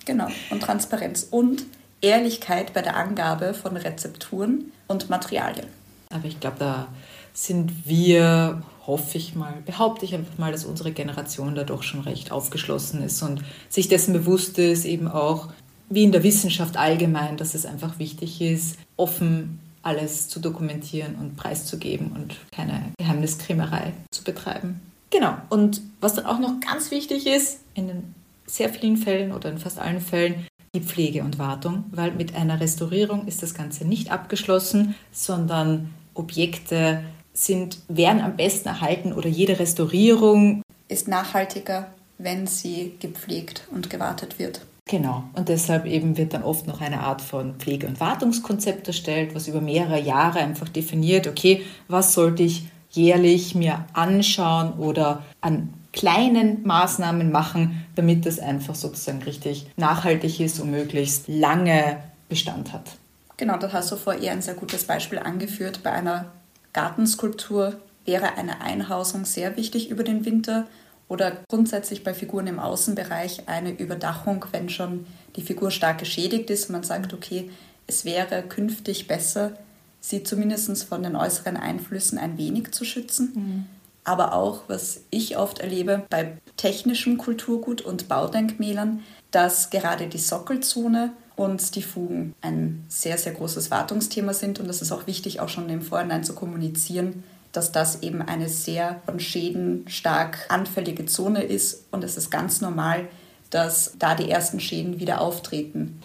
Genau, 0.03 0.27
und 0.49 0.61
Transparenz 0.61 1.27
und 1.31 1.63
Ehrlichkeit 2.01 2.73
bei 2.73 2.81
der 2.81 2.97
Angabe 2.97 3.53
von 3.53 3.77
Rezepturen 3.77 4.73
und 4.87 5.09
Materialien. 5.09 5.67
Aber 6.09 6.25
ich 6.25 6.41
glaube, 6.41 6.57
da 6.59 6.87
sind 7.33 7.87
wir 7.87 8.61
hoffe 8.85 9.17
ich 9.17 9.35
mal, 9.35 9.53
behaupte 9.65 10.05
ich 10.05 10.13
einfach 10.13 10.37
mal, 10.37 10.51
dass 10.51 10.65
unsere 10.65 10.91
Generation 10.91 11.55
da 11.55 11.63
doch 11.63 11.83
schon 11.83 12.01
recht 12.01 12.31
aufgeschlossen 12.31 13.01
ist 13.03 13.21
und 13.21 13.41
sich 13.69 13.87
dessen 13.87 14.13
bewusst 14.13 14.57
ist, 14.59 14.85
eben 14.85 15.07
auch 15.07 15.49
wie 15.89 16.03
in 16.03 16.11
der 16.11 16.23
Wissenschaft 16.23 16.77
allgemein, 16.77 17.37
dass 17.37 17.53
es 17.53 17.65
einfach 17.65 17.99
wichtig 17.99 18.41
ist, 18.41 18.77
offen 18.97 19.59
alles 19.83 20.29
zu 20.29 20.39
dokumentieren 20.39 21.15
und 21.15 21.35
preiszugeben 21.35 22.11
und 22.13 22.35
keine 22.51 22.91
Geheimniskrämerei 22.97 23.93
zu 24.11 24.23
betreiben. 24.23 24.81
Genau. 25.09 25.35
Und 25.49 25.81
was 26.01 26.15
dann 26.15 26.25
auch 26.25 26.39
noch 26.39 26.59
ganz 26.59 26.89
wichtig 26.89 27.27
ist, 27.27 27.59
in 27.75 27.87
den 27.87 28.15
sehr 28.47 28.69
vielen 28.69 28.97
Fällen 28.97 29.31
oder 29.31 29.49
in 29.49 29.57
fast 29.57 29.79
allen 29.79 30.01
Fällen, 30.01 30.47
die 30.75 30.81
Pflege 30.81 31.23
und 31.23 31.37
Wartung, 31.37 31.83
weil 31.91 32.11
mit 32.11 32.35
einer 32.35 32.59
Restaurierung 32.59 33.27
ist 33.27 33.43
das 33.43 33.53
Ganze 33.53 33.85
nicht 33.85 34.11
abgeschlossen, 34.11 34.95
sondern 35.11 35.93
Objekte 36.15 37.03
sind, 37.33 37.79
werden 37.87 38.21
am 38.21 38.35
besten 38.35 38.69
erhalten 38.69 39.13
oder 39.13 39.27
jede 39.27 39.59
Restaurierung 39.59 40.61
ist 40.87 41.07
nachhaltiger, 41.07 41.87
wenn 42.17 42.47
sie 42.47 42.93
gepflegt 42.99 43.67
und 43.71 43.89
gewartet 43.89 44.39
wird. 44.39 44.61
Genau. 44.85 45.23
Und 45.33 45.49
deshalb 45.49 45.85
eben 45.85 46.17
wird 46.17 46.33
dann 46.33 46.43
oft 46.43 46.67
noch 46.67 46.81
eine 46.81 46.99
Art 46.99 47.21
von 47.21 47.55
Pflege- 47.55 47.87
und 47.87 47.99
Wartungskonzept 47.99 48.87
erstellt, 48.87 49.33
was 49.33 49.47
über 49.47 49.61
mehrere 49.61 49.99
Jahre 49.99 50.39
einfach 50.39 50.67
definiert, 50.67 51.27
okay, 51.27 51.63
was 51.87 52.13
sollte 52.13 52.43
ich 52.43 52.67
jährlich 52.91 53.55
mir 53.55 53.85
anschauen 53.93 54.73
oder 54.73 55.23
an 55.41 55.73
kleinen 55.93 56.65
Maßnahmen 56.65 57.31
machen, 57.31 57.85
damit 57.95 58.25
das 58.25 58.39
einfach 58.39 58.75
sozusagen 58.75 59.23
richtig 59.23 59.67
nachhaltig 59.77 60.39
ist 60.39 60.59
und 60.59 60.71
möglichst 60.71 61.27
lange 61.27 61.97
Bestand 62.29 62.73
hat. 62.73 62.97
Genau, 63.37 63.57
da 63.57 63.71
hast 63.71 63.91
du 63.91 63.95
vorher 63.95 64.31
ein 64.31 64.41
sehr 64.41 64.53
gutes 64.53 64.83
Beispiel 64.83 65.19
angeführt 65.19 65.81
bei 65.81 65.91
einer 65.91 66.31
Gartenskulptur 66.73 67.79
wäre 68.05 68.35
eine 68.35 68.61
Einhausung 68.61 69.25
sehr 69.25 69.55
wichtig 69.55 69.89
über 69.89 70.03
den 70.03 70.25
Winter 70.25 70.67
oder 71.07 71.43
grundsätzlich 71.47 72.03
bei 72.03 72.13
Figuren 72.13 72.47
im 72.47 72.59
Außenbereich 72.59 73.47
eine 73.47 73.71
Überdachung, 73.71 74.45
wenn 74.51 74.69
schon 74.69 75.05
die 75.35 75.41
Figur 75.41 75.71
stark 75.71 75.99
geschädigt 75.99 76.49
ist 76.49 76.69
und 76.69 76.73
man 76.73 76.83
sagt, 76.83 77.13
okay, 77.13 77.49
es 77.87 78.05
wäre 78.05 78.43
künftig 78.43 79.07
besser, 79.07 79.53
sie 79.99 80.23
zumindest 80.23 80.83
von 80.85 81.03
den 81.03 81.15
äußeren 81.15 81.57
Einflüssen 81.57 82.17
ein 82.17 82.37
wenig 82.37 82.71
zu 82.71 82.85
schützen. 82.85 83.31
Mhm. 83.35 83.65
Aber 84.05 84.33
auch, 84.33 84.63
was 84.67 85.01
ich 85.11 85.37
oft 85.37 85.59
erlebe 85.59 86.03
bei 86.09 86.37
technischem 86.57 87.17
Kulturgut 87.17 87.81
und 87.81 88.09
Baudenkmälern, 88.09 89.01
dass 89.31 89.69
gerade 89.69 90.07
die 90.07 90.17
Sockelzone 90.17 91.13
und 91.35 91.75
die 91.75 91.81
Fugen 91.81 92.33
ein 92.41 92.85
sehr, 92.87 93.17
sehr 93.17 93.33
großes 93.33 93.71
Wartungsthema 93.71 94.33
sind. 94.33 94.59
Und 94.59 94.67
das 94.67 94.81
ist 94.81 94.91
auch 94.91 95.07
wichtig, 95.07 95.39
auch 95.39 95.49
schon 95.49 95.69
im 95.69 95.81
Vorhinein 95.81 96.23
zu 96.23 96.33
kommunizieren, 96.33 97.23
dass 97.51 97.71
das 97.71 98.01
eben 98.01 98.21
eine 98.21 98.49
sehr 98.49 99.01
von 99.05 99.19
Schäden 99.19 99.85
stark 99.87 100.45
anfällige 100.49 101.05
Zone 101.05 101.43
ist. 101.43 101.85
Und 101.91 102.03
es 102.03 102.17
ist 102.17 102.29
ganz 102.29 102.61
normal, 102.61 103.07
dass 103.49 103.93
da 103.99 104.15
die 104.15 104.29
ersten 104.29 104.59
Schäden 104.59 104.99
wieder 104.99 105.21
auftreten. 105.21 106.01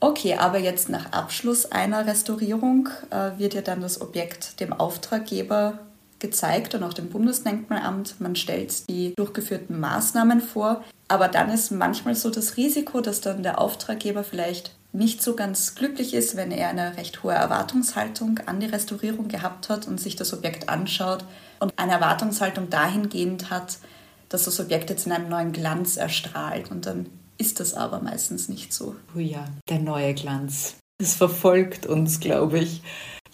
Okay, 0.00 0.34
aber 0.34 0.58
jetzt 0.58 0.88
nach 0.88 1.12
Abschluss 1.12 1.66
einer 1.66 2.06
Restaurierung 2.06 2.88
äh, 3.10 3.36
wird 3.38 3.54
ja 3.54 3.62
dann 3.62 3.80
das 3.80 4.00
Objekt 4.00 4.60
dem 4.60 4.72
Auftraggeber 4.72 5.80
gezeigt 6.18 6.74
und 6.74 6.82
auch 6.82 6.94
dem 6.94 7.08
Bundesdenkmalamt. 7.08 8.20
Man 8.20 8.36
stellt 8.36 8.88
die 8.88 9.14
durchgeführten 9.16 9.78
Maßnahmen 9.78 10.40
vor. 10.40 10.84
Aber 11.08 11.28
dann 11.28 11.50
ist 11.50 11.70
manchmal 11.70 12.14
so 12.14 12.30
das 12.30 12.56
Risiko, 12.56 13.00
dass 13.00 13.20
dann 13.20 13.42
der 13.42 13.60
Auftraggeber 13.60 14.24
vielleicht 14.24 14.74
nicht 14.92 15.22
so 15.22 15.36
ganz 15.36 15.74
glücklich 15.74 16.14
ist, 16.14 16.36
wenn 16.36 16.50
er 16.50 16.68
eine 16.68 16.96
recht 16.96 17.22
hohe 17.22 17.34
Erwartungshaltung 17.34 18.40
an 18.46 18.60
die 18.60 18.66
Restaurierung 18.66 19.28
gehabt 19.28 19.68
hat 19.68 19.86
und 19.86 20.00
sich 20.00 20.16
das 20.16 20.32
Objekt 20.32 20.68
anschaut 20.68 21.24
und 21.60 21.72
eine 21.76 21.92
Erwartungshaltung 21.92 22.70
dahingehend 22.70 23.50
hat, 23.50 23.78
dass 24.28 24.44
das 24.44 24.60
Objekt 24.60 24.90
jetzt 24.90 25.06
in 25.06 25.12
einem 25.12 25.28
neuen 25.28 25.52
Glanz 25.52 25.96
erstrahlt. 25.96 26.70
Und 26.70 26.86
dann 26.86 27.06
ist 27.38 27.60
das 27.60 27.74
aber 27.74 28.00
meistens 28.00 28.48
nicht 28.48 28.72
so. 28.72 28.96
Oh 29.14 29.20
ja, 29.20 29.44
der 29.68 29.78
neue 29.78 30.14
Glanz. 30.14 30.76
Das 30.98 31.14
verfolgt 31.14 31.86
uns, 31.86 32.18
glaube 32.18 32.58
ich. 32.58 32.82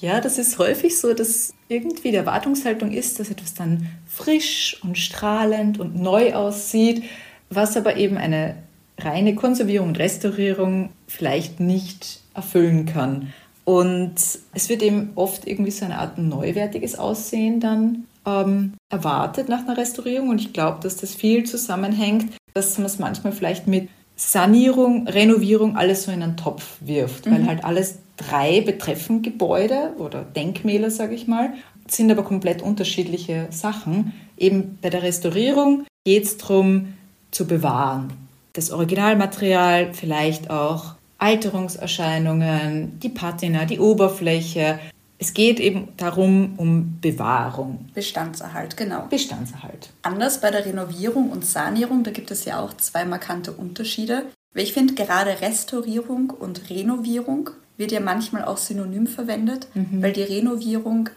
Ja, 0.05 0.21
das 0.21 0.37
ist 0.37 0.59
häufig 0.59 0.99
so, 0.99 1.15
dass 1.15 1.55
irgendwie 1.67 2.11
die 2.11 2.19
Erwartungshaltung 2.19 2.93
ist, 2.93 3.19
dass 3.19 3.31
etwas 3.31 3.55
dann 3.55 3.87
frisch 4.07 4.79
und 4.83 4.99
strahlend 4.99 5.81
und 5.81 5.99
neu 5.99 6.35
aussieht, 6.35 7.05
was 7.49 7.75
aber 7.75 7.97
eben 7.97 8.19
eine 8.19 8.55
reine 8.99 9.35
Konservierung 9.35 9.89
und 9.89 9.99
Restaurierung 9.99 10.91
vielleicht 11.07 11.59
nicht 11.59 12.21
erfüllen 12.35 12.85
kann. 12.85 13.33
Und 13.65 14.17
es 14.53 14.69
wird 14.69 14.83
eben 14.83 15.13
oft 15.15 15.47
irgendwie 15.47 15.71
so 15.71 15.87
eine 15.87 15.99
Art 15.99 16.19
neuwertiges 16.19 16.99
Aussehen 16.99 17.61
dann 17.61 18.05
ähm, 18.27 18.75
erwartet 18.91 19.49
nach 19.49 19.61
einer 19.61 19.79
Restaurierung. 19.79 20.29
Und 20.29 20.39
ich 20.39 20.53
glaube, 20.53 20.81
dass 20.83 20.97
das 20.97 21.15
viel 21.15 21.45
zusammenhängt, 21.45 22.31
dass 22.53 22.77
man 22.77 22.89
es 22.89 22.99
manchmal 22.99 23.33
vielleicht 23.33 23.67
mit 23.67 23.89
Sanierung, 24.17 25.09
Renovierung 25.09 25.79
alles 25.79 26.03
so 26.03 26.13
in 26.13 26.23
einen 26.23 26.37
Topf 26.37 26.77
wirft, 26.81 27.25
mhm. 27.25 27.31
weil 27.31 27.47
halt 27.47 27.65
alles 27.65 28.01
drei 28.17 28.61
betreffen 28.61 29.23
Gebäude 29.23 29.95
oder 29.99 30.23
Denkmäler, 30.23 30.91
sage 30.91 31.15
ich 31.15 31.27
mal, 31.27 31.55
sind 31.89 32.11
aber 32.11 32.23
komplett 32.23 32.63
unterschiedliche 32.63 33.49
Sachen. 33.51 34.13
Eben 34.37 34.79
bei 34.81 34.91
der 34.91 35.03
Restaurierung 35.03 35.85
geht 36.05 36.25
es 36.25 36.37
darum, 36.37 36.95
zu 37.31 37.47
bewahren. 37.47 38.13
Das 38.53 38.71
Originalmaterial, 38.71 39.93
vielleicht 39.93 40.51
auch 40.51 40.95
Alterungserscheinungen, 41.19 43.01
die 43.01 43.09
Patina, 43.09 43.65
die 43.65 43.81
Oberfläche. 43.81 44.79
Es 45.19 45.35
geht 45.35 45.59
eben 45.59 45.89
darum, 45.97 46.55
um 46.57 46.99
Bewahrung. 47.01 47.87
Bestandserhalt, 47.95 48.77
genau. 48.77 49.07
Bestandserhalt. 49.09 49.91
Anders 50.03 50.41
bei 50.41 50.51
der 50.51 50.67
Renovierung 50.67 51.31
und 51.31 51.45
Sanierung, 51.45 52.05
da 52.05 52.11
gibt 52.11 52.31
es 52.31 52.45
ja 52.45 52.61
auch 52.61 52.75
zwei 52.75 53.05
markante 53.05 53.53
Unterschiede. 53.53 54.27
Ich 54.55 54.73
finde 54.73 54.95
gerade 54.95 55.41
Restaurierung 55.41 56.31
und 56.31 56.71
Renovierung 56.71 57.51
wird 57.77 57.93
ja 57.93 58.01
manchmal 58.01 58.45
auch 58.45 58.59
synonym 58.59 59.07
verwendet, 59.07 59.69
mhm. 59.75 60.03
weil 60.03 60.13
die 60.13 60.23
Renovierung, 60.23 61.11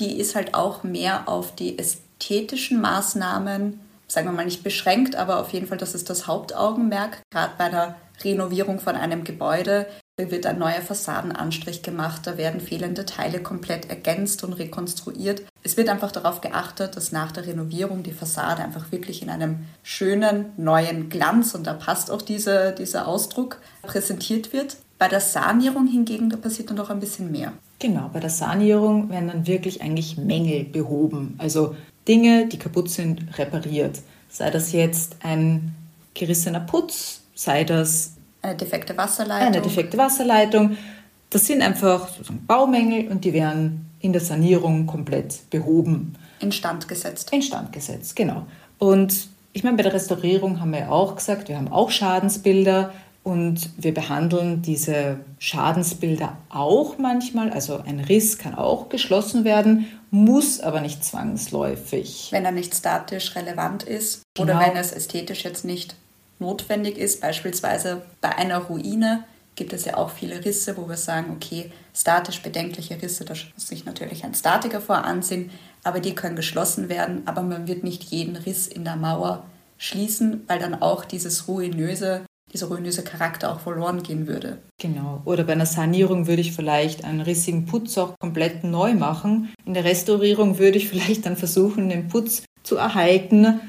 die 0.00 0.18
ist 0.18 0.34
halt 0.34 0.54
auch 0.54 0.82
mehr 0.82 1.28
auf 1.28 1.54
die 1.54 1.78
ästhetischen 1.78 2.80
Maßnahmen 2.80 3.80
sagen 4.12 4.28
wir 4.28 4.32
mal 4.32 4.44
nicht 4.44 4.62
beschränkt, 4.62 5.16
aber 5.16 5.40
auf 5.40 5.52
jeden 5.52 5.66
Fall, 5.66 5.78
das 5.78 5.94
ist 5.94 6.10
das 6.10 6.26
Hauptaugenmerk, 6.26 7.22
gerade 7.30 7.54
bei 7.56 7.70
der 7.70 7.96
Renovierung 8.22 8.78
von 8.78 8.94
einem 8.94 9.24
Gebäude. 9.24 9.86
Da 10.18 10.30
wird 10.30 10.44
ein 10.44 10.58
neuer 10.58 10.82
Fassadenanstrich 10.82 11.82
gemacht, 11.82 12.26
da 12.26 12.36
werden 12.36 12.60
fehlende 12.60 13.06
Teile 13.06 13.42
komplett 13.42 13.88
ergänzt 13.88 14.44
und 14.44 14.52
rekonstruiert. 14.52 15.42
Es 15.62 15.78
wird 15.78 15.88
einfach 15.88 16.12
darauf 16.12 16.42
geachtet, 16.42 16.96
dass 16.96 17.12
nach 17.12 17.32
der 17.32 17.46
Renovierung 17.46 18.02
die 18.02 18.12
Fassade 18.12 18.62
einfach 18.62 18.92
wirklich 18.92 19.22
in 19.22 19.30
einem 19.30 19.64
schönen 19.82 20.52
neuen 20.58 21.08
Glanz, 21.08 21.54
und 21.54 21.66
da 21.66 21.72
passt 21.72 22.10
auch 22.10 22.20
diese, 22.20 22.72
dieser 22.72 23.08
Ausdruck, 23.08 23.58
präsentiert 23.80 24.52
wird. 24.52 24.76
Bei 25.02 25.08
der 25.08 25.18
Sanierung 25.18 25.88
hingegen, 25.88 26.30
da 26.30 26.36
passiert 26.36 26.70
dann 26.70 26.76
doch 26.76 26.88
ein 26.88 27.00
bisschen 27.00 27.32
mehr. 27.32 27.52
Genau, 27.80 28.08
bei 28.12 28.20
der 28.20 28.30
Sanierung 28.30 29.10
werden 29.10 29.26
dann 29.26 29.48
wirklich 29.48 29.82
eigentlich 29.82 30.16
Mängel 30.16 30.62
behoben. 30.62 31.34
Also 31.38 31.74
Dinge, 32.06 32.46
die 32.46 32.56
kaputt 32.56 32.88
sind, 32.88 33.36
repariert. 33.36 33.98
Sei 34.28 34.48
das 34.52 34.70
jetzt 34.70 35.16
ein 35.24 35.74
gerissener 36.14 36.60
Putz, 36.60 37.22
sei 37.34 37.64
das 37.64 38.12
eine 38.42 38.54
defekte 38.54 38.96
Wasserleitung. 38.96 39.46
Eine 39.48 39.60
defekte 39.60 39.98
Wasserleitung. 39.98 40.76
Das 41.30 41.48
sind 41.48 41.62
einfach 41.62 42.08
Baumängel 42.46 43.08
und 43.08 43.24
die 43.24 43.32
werden 43.32 43.90
in 43.98 44.12
der 44.12 44.22
Sanierung 44.22 44.86
komplett 44.86 45.50
behoben. 45.50 46.14
Instand 46.38 46.86
gesetzt. 46.86 47.32
Instand 47.32 47.72
gesetzt, 47.72 48.14
genau. 48.14 48.46
Und 48.78 49.26
ich 49.52 49.64
meine, 49.64 49.76
bei 49.76 49.82
der 49.82 49.94
Restaurierung 49.94 50.60
haben 50.60 50.70
wir 50.70 50.78
ja 50.78 50.90
auch 50.90 51.16
gesagt, 51.16 51.48
wir 51.48 51.56
haben 51.56 51.72
auch 51.72 51.90
Schadensbilder 51.90 52.92
und 53.22 53.70
wir 53.76 53.94
behandeln 53.94 54.62
diese 54.62 55.20
Schadensbilder 55.38 56.36
auch 56.48 56.98
manchmal. 56.98 57.50
Also 57.50 57.80
ein 57.86 58.00
Riss 58.00 58.38
kann 58.38 58.54
auch 58.54 58.88
geschlossen 58.88 59.44
werden, 59.44 59.86
muss 60.10 60.60
aber 60.60 60.80
nicht 60.80 61.04
zwangsläufig. 61.04 62.28
Wenn 62.32 62.44
er 62.44 62.52
nicht 62.52 62.74
statisch 62.74 63.36
relevant 63.36 63.84
ist 63.84 64.22
genau. 64.34 64.52
oder 64.56 64.66
wenn 64.66 64.76
es 64.76 64.92
ästhetisch 64.92 65.44
jetzt 65.44 65.64
nicht 65.64 65.94
notwendig 66.40 66.98
ist. 66.98 67.20
Beispielsweise 67.20 68.02
bei 68.20 68.36
einer 68.36 68.58
Ruine 68.58 69.24
gibt 69.54 69.72
es 69.72 69.84
ja 69.84 69.96
auch 69.96 70.10
viele 70.10 70.44
Risse, 70.44 70.76
wo 70.76 70.88
wir 70.88 70.96
sagen, 70.96 71.32
okay, 71.36 71.70
statisch 71.94 72.42
bedenkliche 72.42 73.00
Risse, 73.00 73.24
da 73.24 73.34
muss 73.54 73.68
sich 73.68 73.84
natürlich 73.84 74.24
ein 74.24 74.34
Statiker 74.34 74.80
voransehen, 74.80 75.50
aber 75.84 76.00
die 76.00 76.14
können 76.14 76.36
geschlossen 76.36 76.88
werden, 76.88 77.22
aber 77.26 77.42
man 77.42 77.68
wird 77.68 77.84
nicht 77.84 78.04
jeden 78.04 78.34
Riss 78.34 78.66
in 78.66 78.84
der 78.84 78.96
Mauer 78.96 79.44
schließen, 79.78 80.42
weil 80.46 80.58
dann 80.58 80.80
auch 80.80 81.04
dieses 81.04 81.48
ruinöse 81.48 82.22
dieser 82.52 82.68
ruinöse 82.68 83.02
Charakter 83.02 83.52
auch 83.52 83.60
verloren 83.60 84.02
gehen 84.02 84.26
würde. 84.26 84.58
Genau. 84.78 85.22
Oder 85.24 85.44
bei 85.44 85.52
einer 85.52 85.66
Sanierung 85.66 86.26
würde 86.26 86.42
ich 86.42 86.52
vielleicht 86.52 87.04
einen 87.04 87.20
rissigen 87.20 87.66
Putz 87.66 87.96
auch 87.98 88.14
komplett 88.20 88.64
neu 88.64 88.94
machen. 88.94 89.52
In 89.64 89.74
der 89.74 89.84
Restaurierung 89.84 90.58
würde 90.58 90.78
ich 90.78 90.88
vielleicht 90.90 91.26
dann 91.26 91.36
versuchen, 91.36 91.88
den 91.88 92.08
Putz 92.08 92.42
zu 92.62 92.76
erhalten 92.76 93.60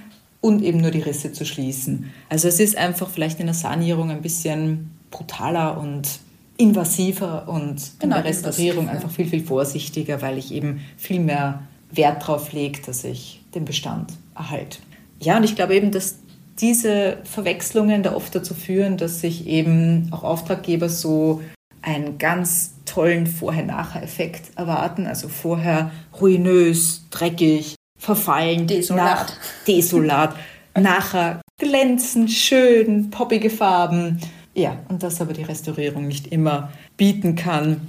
und 0.42 0.62
eben 0.62 0.82
nur 0.82 0.92
die 0.92 1.00
Risse 1.00 1.32
zu 1.32 1.46
schließen. 1.46 2.12
Also 2.30 2.48
es 2.48 2.60
ist 2.60 2.78
einfach 2.78 3.10
vielleicht 3.10 3.40
in 3.40 3.46
der 3.46 3.56
Sanierung 3.56 4.12
ein 4.12 4.22
bisschen 4.22 4.92
brutaler 5.10 5.78
und 5.78 6.20
invasiver 6.58 7.48
und 7.48 8.00
genau, 8.00 8.18
in 8.18 8.24
der 8.24 8.26
Restaurierung 8.26 8.90
einfach 8.90 9.10
viel, 9.10 9.28
viel 9.28 9.44
vorsichtiger, 9.44 10.22
weil 10.22 10.38
ich 10.38 10.52
eben 10.52 10.82
viel 10.98 11.20
mehr 11.20 11.64
Wert 11.92 12.24
darauf 12.24 12.52
lege, 12.52 12.82
dass 12.86 13.04
ich 13.04 13.42
den 13.56 13.66
Bestand 13.66 14.14
erhalte. 14.36 14.80
Ja, 15.20 15.38
und 15.38 15.44
ich 15.44 15.56
glaube 15.56 15.76
eben, 15.76 15.92
dass 15.92 16.18
diese 16.60 17.18
Verwechslungen 17.24 18.04
da 18.04 18.14
oft 18.14 18.36
dazu 18.36 18.54
führen, 18.54 18.98
dass 18.98 19.22
sich 19.22 19.48
eben 19.48 20.10
auch 20.12 20.24
Auftraggeber 20.24 20.90
so 20.90 21.42
einen 21.82 22.18
ganz 22.18 22.76
tollen 22.86 23.28
Vorher-Nachher-Effekt 23.28 24.58
erwarten. 24.58 25.06
Also 25.06 25.28
vorher 25.28 25.92
ruinös, 26.20 27.06
dreckig, 27.10 27.76
verfallen, 27.98 28.68
desolat. 28.68 29.06
Nach, 29.06 29.36
desolat. 29.68 30.36
Nachher 30.80 31.42
glänzend, 31.58 32.32
schön, 32.32 33.10
poppige 33.10 33.50
Farben. 33.50 34.20
Ja, 34.54 34.78
und 34.90 35.04
das 35.04 35.22
aber 35.22 35.34
die 35.34 35.44
Restaurierung 35.44 36.08
nicht 36.08 36.28
immer 36.28 36.72
bieten 36.98 37.36
kann. 37.36 37.82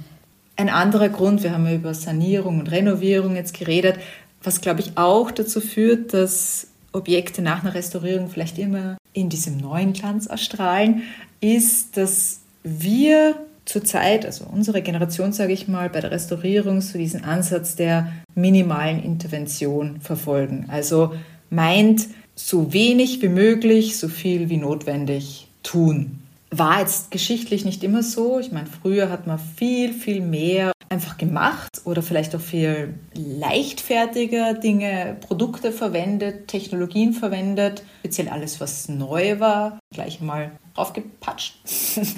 Ein 0.55 0.69
anderer 0.69 1.09
Grund, 1.09 1.43
wir 1.43 1.51
haben 1.51 1.65
ja 1.65 1.73
über 1.73 1.93
Sanierung 1.93 2.59
und 2.59 2.71
Renovierung 2.71 3.35
jetzt 3.35 3.57
geredet, 3.57 3.99
was 4.41 4.61
glaube 4.61 4.81
ich 4.81 4.97
auch 4.97 5.31
dazu 5.31 5.59
führt, 5.59 6.13
dass 6.13 6.67
Objekte 6.95 7.41
nach 7.41 7.63
einer 7.63 7.73
Restaurierung 7.73 8.29
vielleicht 8.29 8.57
immer 8.57 8.97
in 9.13 9.29
diesem 9.29 9.57
neuen 9.57 9.93
Glanz 9.93 10.25
erstrahlen, 10.25 11.03
ist, 11.41 11.97
dass 11.97 12.41
wir 12.63 13.35
zurzeit, 13.65 14.25
also 14.25 14.45
unsere 14.51 14.81
Generation, 14.81 15.33
sage 15.33 15.53
ich 15.53 15.67
mal, 15.67 15.89
bei 15.89 16.01
der 16.01 16.11
Restaurierung 16.11 16.81
so 16.81 16.97
diesen 16.97 17.23
Ansatz 17.23 17.75
der 17.75 18.11
minimalen 18.35 19.03
Intervention 19.03 19.99
verfolgen. 20.01 20.65
Also 20.69 21.13
meint, 21.49 22.07
so 22.35 22.73
wenig 22.73 23.21
wie 23.21 23.29
möglich, 23.29 23.97
so 23.97 24.07
viel 24.07 24.49
wie 24.49 24.57
notwendig 24.57 25.47
tun. 25.63 26.19
War 26.51 26.81
jetzt 26.81 27.11
geschichtlich 27.11 27.65
nicht 27.65 27.83
immer 27.83 28.03
so. 28.03 28.39
Ich 28.39 28.51
meine, 28.51 28.67
früher 28.67 29.09
hat 29.09 29.25
man 29.25 29.39
viel, 29.39 29.93
viel 29.93 30.21
mehr 30.21 30.71
einfach 30.95 31.17
gemacht 31.17 31.81
oder 31.83 32.01
vielleicht 32.01 32.33
auch 32.35 32.41
viel 32.41 32.93
leichtfertiger 33.13 34.53
Dinge, 34.53 35.17
Produkte 35.27 35.73
verwendet, 35.73 36.47
Technologien 36.47 37.11
verwendet, 37.11 37.83
speziell 37.99 38.29
alles, 38.29 38.61
was 38.61 38.87
neu 38.87 39.41
war, 39.41 39.77
gleich 39.93 40.21
mal 40.21 40.51
draufgepatscht. 40.73 41.57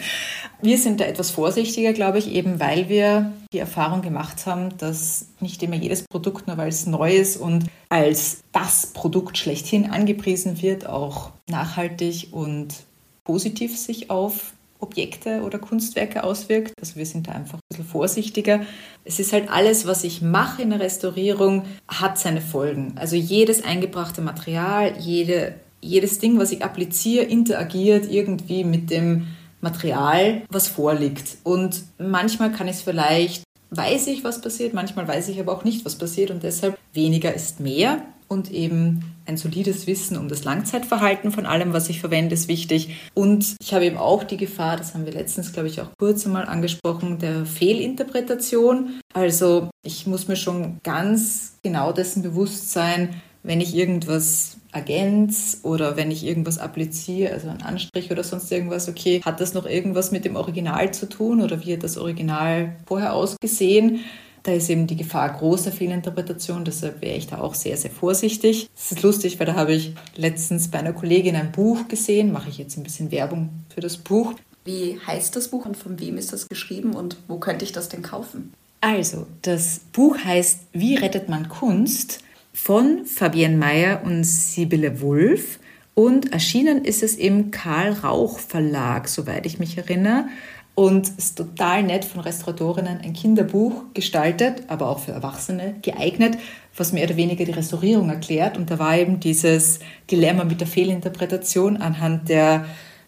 wir 0.62 0.78
sind 0.78 1.00
da 1.00 1.06
etwas 1.06 1.32
vorsichtiger, 1.32 1.94
glaube 1.94 2.20
ich, 2.20 2.32
eben 2.32 2.60
weil 2.60 2.88
wir 2.88 3.34
die 3.52 3.60
Erfahrung 3.60 4.04
gemacht 4.04 4.46
haben, 4.46 4.78
dass 4.78 5.28
nicht 5.40 5.64
immer 5.64 5.76
jedes 5.76 6.04
Produkt, 6.04 6.46
nur 6.48 6.58
weil 6.58 6.70
es 6.70 6.86
neu 6.86 7.16
ist 7.16 7.38
und 7.38 7.66
als 7.90 8.42
das 8.52 8.88
Produkt 8.88 9.40
schlechthin 9.40 9.90
angepriesen 9.90 10.62
wird, 10.62 10.86
auch 10.88 11.32
nachhaltig 11.50 12.30
und 12.32 12.76
positiv 13.24 13.78
sich 13.78 14.12
auf 14.12 14.54
Objekte 14.80 15.42
oder 15.42 15.60
Kunstwerke 15.60 16.24
auswirkt. 16.24 16.74
Also 16.80 16.96
wir 16.96 17.06
sind 17.06 17.28
da 17.28 17.32
einfach 17.32 17.58
ein 17.58 17.62
bisschen 17.70 17.86
vorsichtiger. 17.86 18.62
Es 19.04 19.20
ist 19.20 19.34
halt 19.34 19.50
alles, 19.50 19.88
was 19.88 20.04
ich 20.04 20.22
mache 20.22 20.62
in 20.62 20.70
der 20.70 20.80
Restaurierung, 20.80 21.64
hat 21.88 22.18
seine 22.18 22.42
Folgen. 22.42 22.94
Also 22.96 23.16
jedes 23.16 23.64
eingebrachte 23.64 24.22
Material, 24.22 24.94
jede, 25.00 25.56
jedes 25.82 26.20
Ding, 26.20 26.40
was 26.40 26.52
ich 26.52 26.64
appliziere, 26.64 27.26
interagiert 27.26 28.10
irgendwie 28.12 28.64
mit 28.64 28.92
dem 28.92 29.28
Material, 29.62 30.44
was 30.50 30.68
vorliegt. 30.68 31.38
Und 31.44 31.84
manchmal 31.98 32.52
kann 32.52 32.68
ich 32.68 32.78
es 32.78 32.82
vielleicht, 32.84 33.44
weiß 33.72 34.08
ich, 34.08 34.24
was 34.24 34.42
passiert, 34.42 34.74
manchmal 34.74 35.08
weiß 35.08 35.30
ich 35.30 35.40
aber 35.40 35.54
auch 35.54 35.64
nicht, 35.64 35.84
was 35.86 35.98
passiert 35.98 36.32
und 36.32 36.44
deshalb 36.44 36.78
weniger 36.94 37.34
ist 37.34 37.60
mehr 37.60 38.04
und 38.28 38.52
eben 38.52 39.16
ein 39.26 39.38
solides 39.38 39.88
Wissen 39.88 40.18
um 40.18 40.28
das 40.28 40.44
Langzeitverhalten 40.44 41.32
von 41.32 41.46
allem, 41.46 41.74
was 41.74 41.90
ich 41.90 42.00
verwende, 42.00 42.34
ist 42.34 42.48
wichtig. 42.48 42.96
Und 43.14 43.56
ich 43.62 43.74
habe 43.74 43.86
eben 43.86 43.98
auch 43.98 44.24
die 44.24 44.38
Gefahr, 44.38 44.78
das 44.78 44.94
haben 44.94 45.06
wir 45.06 45.14
letztens, 45.14 45.54
glaube 45.54 45.68
ich, 45.68 45.82
auch 45.82 45.90
kurz 46.00 46.26
einmal 46.26 46.46
angesprochen, 46.46 47.20
der 47.20 47.46
Fehlinterpretation. 47.46 49.00
Also 49.14 49.70
ich 49.84 50.08
muss 50.08 50.28
mir 50.28 50.36
schon 50.36 50.80
ganz 50.84 51.58
genau 51.64 51.92
dessen 51.92 52.22
bewusst 52.24 52.72
sein, 52.72 53.22
wenn 53.44 53.62
ich 53.62 53.76
irgendwas 53.76 54.58
ergänze 54.72 55.60
oder 55.64 55.96
wenn 55.96 56.12
ich 56.12 56.26
irgendwas 56.26 56.58
appliziere, 56.58 57.34
also 57.34 57.50
einen 57.50 57.62
Anstrich 57.62 58.12
oder 58.12 58.24
sonst 58.24 58.52
irgendwas, 58.52 58.90
okay, 58.90 59.22
hat 59.24 59.40
das 59.40 59.54
noch 59.54 59.66
irgendwas 59.66 60.12
mit 60.12 60.26
dem 60.26 60.36
Original 60.36 60.94
zu 60.94 61.08
tun 61.08 61.42
oder 61.42 61.64
wie 61.66 61.74
hat 61.74 61.84
das 61.84 61.98
Original 61.98 62.76
vorher 62.86 63.14
ausgesehen? 63.14 64.02
Da 64.48 64.54
ist 64.54 64.70
eben 64.70 64.88
die 64.88 64.96
Gefahr 64.96 65.30
großer 65.30 65.74
Fehlinterpretation, 65.74 66.64
deshalb 66.64 67.02
wäre 67.02 67.18
ich 67.18 67.28
da 67.28 67.40
auch 67.40 67.54
sehr, 67.54 67.76
sehr 67.76 67.92
vorsichtig. 67.92 68.70
Das 68.74 68.94
ist 68.94 69.04
lustig, 69.04 69.38
weil 69.38 69.46
da 69.46 69.56
habe 69.56 69.74
ich 69.74 69.94
letztens 70.16 70.70
bei 70.70 70.80
einer 70.80 70.94
Kollegin 70.94 71.36
ein 71.36 71.52
Buch 71.52 71.90
gesehen, 71.90 72.32
mache 72.32 72.48
ich 72.48 72.58
jetzt 72.58 72.78
ein 72.78 72.84
bisschen 72.84 73.12
Werbung 73.12 73.50
für 73.68 73.82
das 73.82 73.98
Buch. 73.98 74.36
Wie 74.64 74.98
heißt 75.06 75.36
das 75.36 75.50
Buch 75.50 75.66
und 75.66 75.76
von 75.76 76.00
wem 76.00 76.18
ist 76.18 76.32
das 76.32 76.48
geschrieben 76.48 76.94
und 76.94 77.18
wo 77.28 77.40
könnte 77.40 77.66
ich 77.66 77.74
das 77.74 77.90
denn 77.90 78.04
kaufen? 78.04 78.54
Also, 78.80 79.28
das 79.42 79.82
Buch 79.92 80.18
heißt 80.18 80.60
Wie 80.72 80.96
rettet 80.96 81.28
man 81.28 81.50
Kunst 81.50 82.20
von 82.54 83.04
Fabienne 83.04 83.58
Meyer 83.58 84.02
und 84.06 84.24
Sibylle 84.24 85.02
Wulff. 85.02 85.60
Und 85.94 86.32
erschienen 86.32 86.86
ist 86.86 87.04
es 87.04 87.16
im 87.16 87.52
Karl 87.52 87.92
Rauch 87.92 88.40
Verlag, 88.40 89.10
soweit 89.10 89.46
ich 89.46 89.60
mich 89.60 89.78
erinnere 89.78 90.30
und 90.78 91.10
ist 91.18 91.40
total 91.40 91.82
nett 91.82 92.06
von 92.06 92.22
Restauratorinnen 92.22 93.00
ein 93.02 93.14
Kinderbuch 93.14 93.86
gestaltet, 93.96 94.62
aber 94.68 94.90
auch 94.90 95.00
für 95.00 95.12
Erwachsene 95.12 95.74
geeignet, 95.82 96.38
was 96.76 96.94
mehr 96.94 97.06
oder 97.06 97.18
weniger 97.18 97.46
die 97.46 97.52
Restaurierung 97.52 98.12
erklärt. 98.12 98.60
Und 98.60 98.70
da 98.70 98.78
war 98.78 98.96
eben 98.96 99.20
dieses 99.20 99.80
Dilemma 100.12 100.44
mit 100.44 100.60
der 100.62 100.68
Fehlinterpretation 100.68 101.78
anhand 101.78 102.30
der 102.30 102.66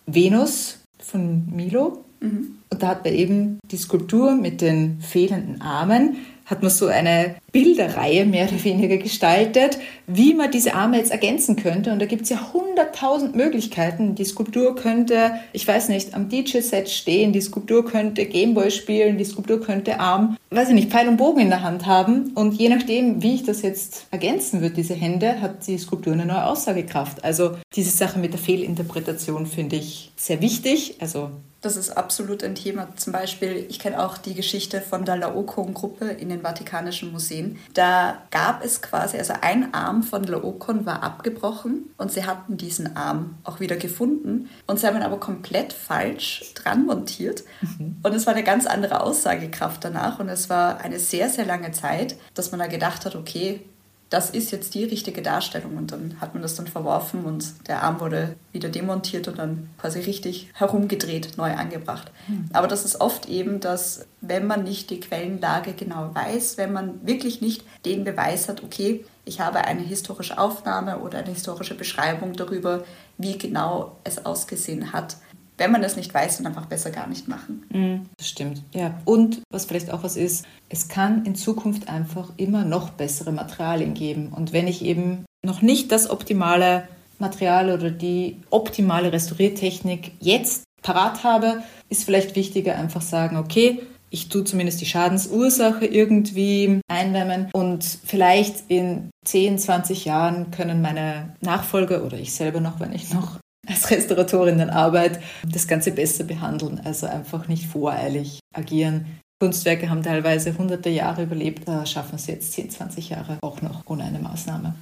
Venus 0.08 0.80
von 0.98 1.46
Milo. 1.56 2.04
Mhm. 2.22 2.56
Und 2.72 2.82
da 2.82 2.88
hat 2.88 3.06
man 3.06 3.14
eben 3.14 3.60
die 3.70 3.78
Skulptur 3.78 4.34
mit 4.34 4.62
den 4.62 5.00
fehlenden 5.00 5.62
Armen, 5.62 6.16
hat 6.50 6.64
man 6.64 6.72
so 6.72 6.88
eine 6.88 7.36
Bilderreihe 7.52 8.26
mehr 8.26 8.48
oder 8.48 8.64
weniger 8.64 8.98
gestaltet, 8.98 9.78
wie 10.08 10.34
man 10.34 10.52
diese 10.52 10.74
Arme 10.74 10.98
jetzt 10.98 11.12
ergänzen 11.12 11.56
könnte. 11.56 11.92
Und 11.92 12.00
da 12.00 12.06
gibt 12.06 12.24
es 12.24 12.30
ja 12.30 12.54
hunderttausend 12.54 13.36
Möglichkeiten. 13.36 14.16
Die 14.16 14.26
Skulptur 14.26 14.76
könnte, 14.76 15.34
ich 15.54 15.68
weiß 15.68 15.90
nicht, 15.90 16.16
am 16.16 16.30
DJ-Set 16.30 16.90
stehen, 16.90 17.34
die 17.34 17.42
Skulptur 17.42 17.86
könnte 17.86 18.26
Gameboy 18.26 18.72
spielen, 18.72 19.18
die 19.18 19.26
Skulptur 19.26 19.62
könnte 19.62 20.00
Arm, 20.00 20.38
weiß 20.50 20.70
ich 20.70 20.76
nicht, 20.76 20.90
Pfeil 20.90 21.08
und 21.08 21.18
Bogen 21.18 21.42
in 21.42 21.50
der 21.50 21.62
Hand 21.62 21.86
haben. 21.86 22.32
Und 22.34 22.54
je 22.54 22.70
nachdem, 22.70 23.22
wie 23.22 23.36
ich 23.36 23.44
das 23.44 23.62
jetzt 23.62 24.08
ergänzen 24.10 24.62
würde, 24.62 24.76
diese 24.76 24.96
Hände, 24.96 25.42
hat 25.42 25.68
die 25.68 25.78
Skulptur 25.78 26.14
eine 26.14 26.26
neue 26.26 26.46
Aussagekraft. 26.46 27.24
Also 27.24 27.52
diese 27.76 27.96
Sache 27.96 28.18
mit 28.18 28.34
der 28.34 28.40
Fehlinterpretation 28.40 29.46
finde 29.46 29.76
ich 29.76 30.12
sehr 30.16 30.42
wichtig. 30.42 30.96
Also 31.00 31.30
das 31.62 31.76
ist 31.76 31.92
absolut 31.92 32.44
ein 32.44 32.56
Thema. 32.56 32.88
Zum 32.96 33.12
Beispiel, 33.12 33.66
ich 33.70 33.80
kenne 33.80 34.04
auch 34.04 34.18
die 34.18 34.34
Geschichte 34.34 34.82
von 34.82 35.04
der 35.04 35.18
Laocoon-Gruppe 35.18 36.06
in 36.06 36.30
den 36.30 36.42
Vatikanischen 36.42 37.12
Museen. 37.12 37.60
Da 37.74 38.22
gab 38.32 38.64
es 38.64 38.82
quasi, 38.82 39.18
also 39.18 39.34
ein 39.42 39.74
Arm 39.74 40.04
von 40.04 40.24
Laocoon 40.24 40.86
war 40.86 41.04
abgebrochen 41.04 41.90
und 41.98 42.12
sie 42.12 42.26
hatten 42.26 42.56
diesen 42.56 42.96
Arm 42.96 43.36
auch 43.44 43.60
wieder 43.60 43.76
gefunden 43.76 44.50
und 44.68 44.80
sie 44.80 44.88
haben 44.88 44.96
ihn 44.96 45.04
aber 45.04 45.20
komplett 45.20 45.74
falsch 45.74 46.54
dran 46.56 46.86
montiert. 46.86 47.44
Mhm. 47.62 47.98
Und 48.04 48.14
es 48.14 48.26
war 48.26 48.34
eine 48.34 48.44
ganz 48.44 48.66
andere 48.66 49.02
Aussagekraft 49.02 49.84
danach 49.84 50.20
und 50.20 50.30
es 50.30 50.50
war 50.50 50.80
eine 50.80 51.00
sehr, 51.00 51.30
sehr 51.30 51.46
lange 51.46 51.72
Zeit, 51.72 52.16
dass 52.36 52.52
man 52.52 52.60
da 52.60 52.68
gedacht 52.68 53.06
hat, 53.06 53.16
okay, 53.16 53.62
das 54.10 54.32
ist 54.32 54.52
jetzt 54.52 54.74
die 54.74 54.84
richtige 54.84 55.22
Darstellung. 55.22 55.78
Und 55.78 55.92
dann 55.92 56.16
hat 56.20 56.34
man 56.34 56.42
das 56.42 56.56
dann 56.56 56.68
verworfen 56.68 57.26
und 57.26 57.68
der 57.68 57.84
Arm 57.84 58.00
wurde 58.00 58.36
wieder 58.52 58.70
demontiert 58.70 59.28
und 59.28 59.38
dann 59.38 59.70
quasi 59.80 60.00
richtig 60.00 60.50
herumgedreht, 60.54 61.38
neu 61.38 61.54
angebracht. 61.54 62.12
Mhm. 62.28 62.50
Aber 62.54 62.68
das 62.68 62.86
ist 62.86 63.02
oft 63.02 63.30
eben, 63.30 63.60
dass 63.60 64.06
wenn 64.22 64.48
man 64.48 64.64
nicht 64.64 64.90
die 64.90 65.00
Quellenlage 65.00 65.74
genau 65.74 66.14
weiß, 66.14 66.58
wenn 66.58 66.74
man 66.74 67.06
wirklich 67.06 67.42
nicht 67.42 67.64
den 67.86 68.04
Beweis 68.04 68.50
hat, 68.50 68.64
okay, 68.64 69.06
ich 69.26 69.40
habe 69.40 69.60
eine 69.60 69.82
historische 69.82 70.40
Aufnahme 70.40 71.00
oder 71.00 71.20
eine 71.20 71.30
historische 71.30 71.76
Beschreibung 71.76 72.34
darüber, 72.34 72.84
wie 73.20 73.38
genau 73.38 73.98
es 74.04 74.26
ausgesehen 74.26 74.92
hat, 74.92 75.18
wenn 75.60 75.72
man 75.72 75.82
das 75.82 75.96
nicht 75.96 76.14
weiß, 76.14 76.38
dann 76.38 76.48
einfach 76.48 76.66
besser 76.66 76.90
gar 76.90 77.08
nicht 77.08 77.28
machen. 77.28 77.64
Mhm, 77.72 78.06
das 78.18 78.28
stimmt, 78.28 78.64
ja. 78.74 79.00
Und 79.06 79.42
was 79.52 79.66
vielleicht 79.66 79.92
auch 79.92 80.04
was 80.04 80.16
ist, 80.16 80.46
es 80.70 80.88
kann 80.88 81.26
in 81.26 81.36
Zukunft 81.36 81.90
einfach 81.90 82.32
immer 82.38 82.66
noch 82.66 82.90
bessere 82.92 83.32
Materialien 83.32 83.94
geben. 83.94 84.30
Und 84.30 84.54
wenn 84.54 84.68
ich 84.68 84.84
eben 84.84 85.26
noch 85.46 85.62
nicht 85.62 85.92
das 85.92 86.10
optimale 86.10 86.88
Material 87.20 87.72
oder 87.72 87.92
die 87.92 88.38
optimale 88.50 89.12
Restauriertechnik 89.12 90.14
jetzt 90.20 90.64
parat 90.82 91.24
habe, 91.24 91.64
ist 91.90 92.06
vielleicht 92.06 92.36
wichtiger 92.36 92.76
einfach 92.76 93.02
sagen, 93.02 93.38
okay, 93.38 93.82
ich 94.10 94.30
tue 94.30 94.44
zumindest 94.44 94.82
die 94.82 94.86
Schadensursache 94.86 95.86
irgendwie 95.86 96.82
eindämmen 96.88 97.50
und 97.54 97.84
vielleicht 97.84 98.64
in 98.70 99.12
10, 99.26 99.60
20 99.60 100.06
Jahren 100.06 100.52
können 100.52 100.82
meine 100.82 101.36
Nachfolger 101.42 102.04
oder 102.04 102.18
ich 102.18 102.34
selber 102.34 102.60
noch, 102.60 102.80
wenn 102.80 102.94
ich 102.94 103.14
noch 103.14 103.40
als 103.70 103.90
Restauratorinnenarbeit 103.90 105.20
das 105.48 105.68
Ganze 105.68 105.92
besser 105.92 106.24
behandeln, 106.24 106.82
also 106.84 107.08
einfach 107.08 107.48
nicht 107.48 107.68
voreilig 107.68 108.40
agieren. 108.54 109.20
Kunstwerke 109.40 109.90
haben 109.90 110.04
teilweise 110.04 110.58
hunderte 110.58 110.90
Jahre 110.90 111.24
überlebt, 111.24 111.68
da 111.68 111.86
schaffen 111.86 112.18
sie 112.18 112.34
jetzt 112.34 112.52
10, 112.54 112.72
20 112.72 113.10
Jahre 113.10 113.38
auch 113.42 113.62
noch 113.62 113.84
ohne 113.86 114.04
eine 114.04 114.20
Maßnahme. 114.20 114.76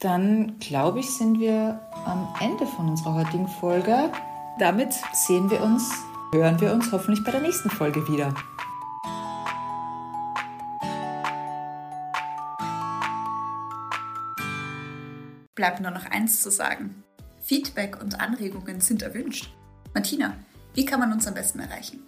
Dann 0.00 0.58
glaube 0.58 1.00
ich, 1.00 1.10
sind 1.10 1.38
wir 1.38 1.78
am 2.06 2.34
Ende 2.40 2.66
von 2.66 2.88
unserer 2.88 3.14
heutigen 3.14 3.46
Folge. 3.46 4.10
Damit 4.58 4.94
sehen 5.12 5.50
wir 5.50 5.62
uns, 5.62 5.92
hören 6.32 6.60
wir 6.60 6.72
uns 6.72 6.90
hoffentlich 6.90 7.22
bei 7.24 7.30
der 7.30 7.42
nächsten 7.42 7.70
Folge 7.70 8.08
wieder. 8.08 8.34
Bleibt 15.54 15.80
nur 15.80 15.90
noch 15.90 16.06
eins 16.06 16.40
zu 16.40 16.50
sagen. 16.50 17.04
Feedback 17.50 18.00
und 18.00 18.20
Anregungen 18.20 18.80
sind 18.80 19.02
erwünscht. 19.02 19.50
Martina, 19.92 20.36
wie 20.74 20.84
kann 20.84 21.00
man 21.00 21.12
uns 21.12 21.26
am 21.26 21.34
besten 21.34 21.58
erreichen? 21.58 21.98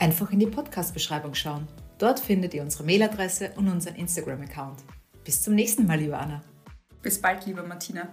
Einfach 0.00 0.32
in 0.32 0.40
die 0.40 0.48
Podcast-Beschreibung 0.48 1.34
schauen. 1.34 1.68
Dort 1.98 2.18
findet 2.18 2.52
ihr 2.52 2.62
unsere 2.62 2.82
Mailadresse 2.82 3.52
und 3.54 3.68
unseren 3.68 3.94
Instagram-Account. 3.94 4.80
Bis 5.22 5.40
zum 5.40 5.54
nächsten 5.54 5.86
Mal, 5.86 6.02
Joanna. 6.02 6.42
Bis 7.00 7.20
bald, 7.20 7.46
liebe 7.46 7.62
Martina. 7.62 8.08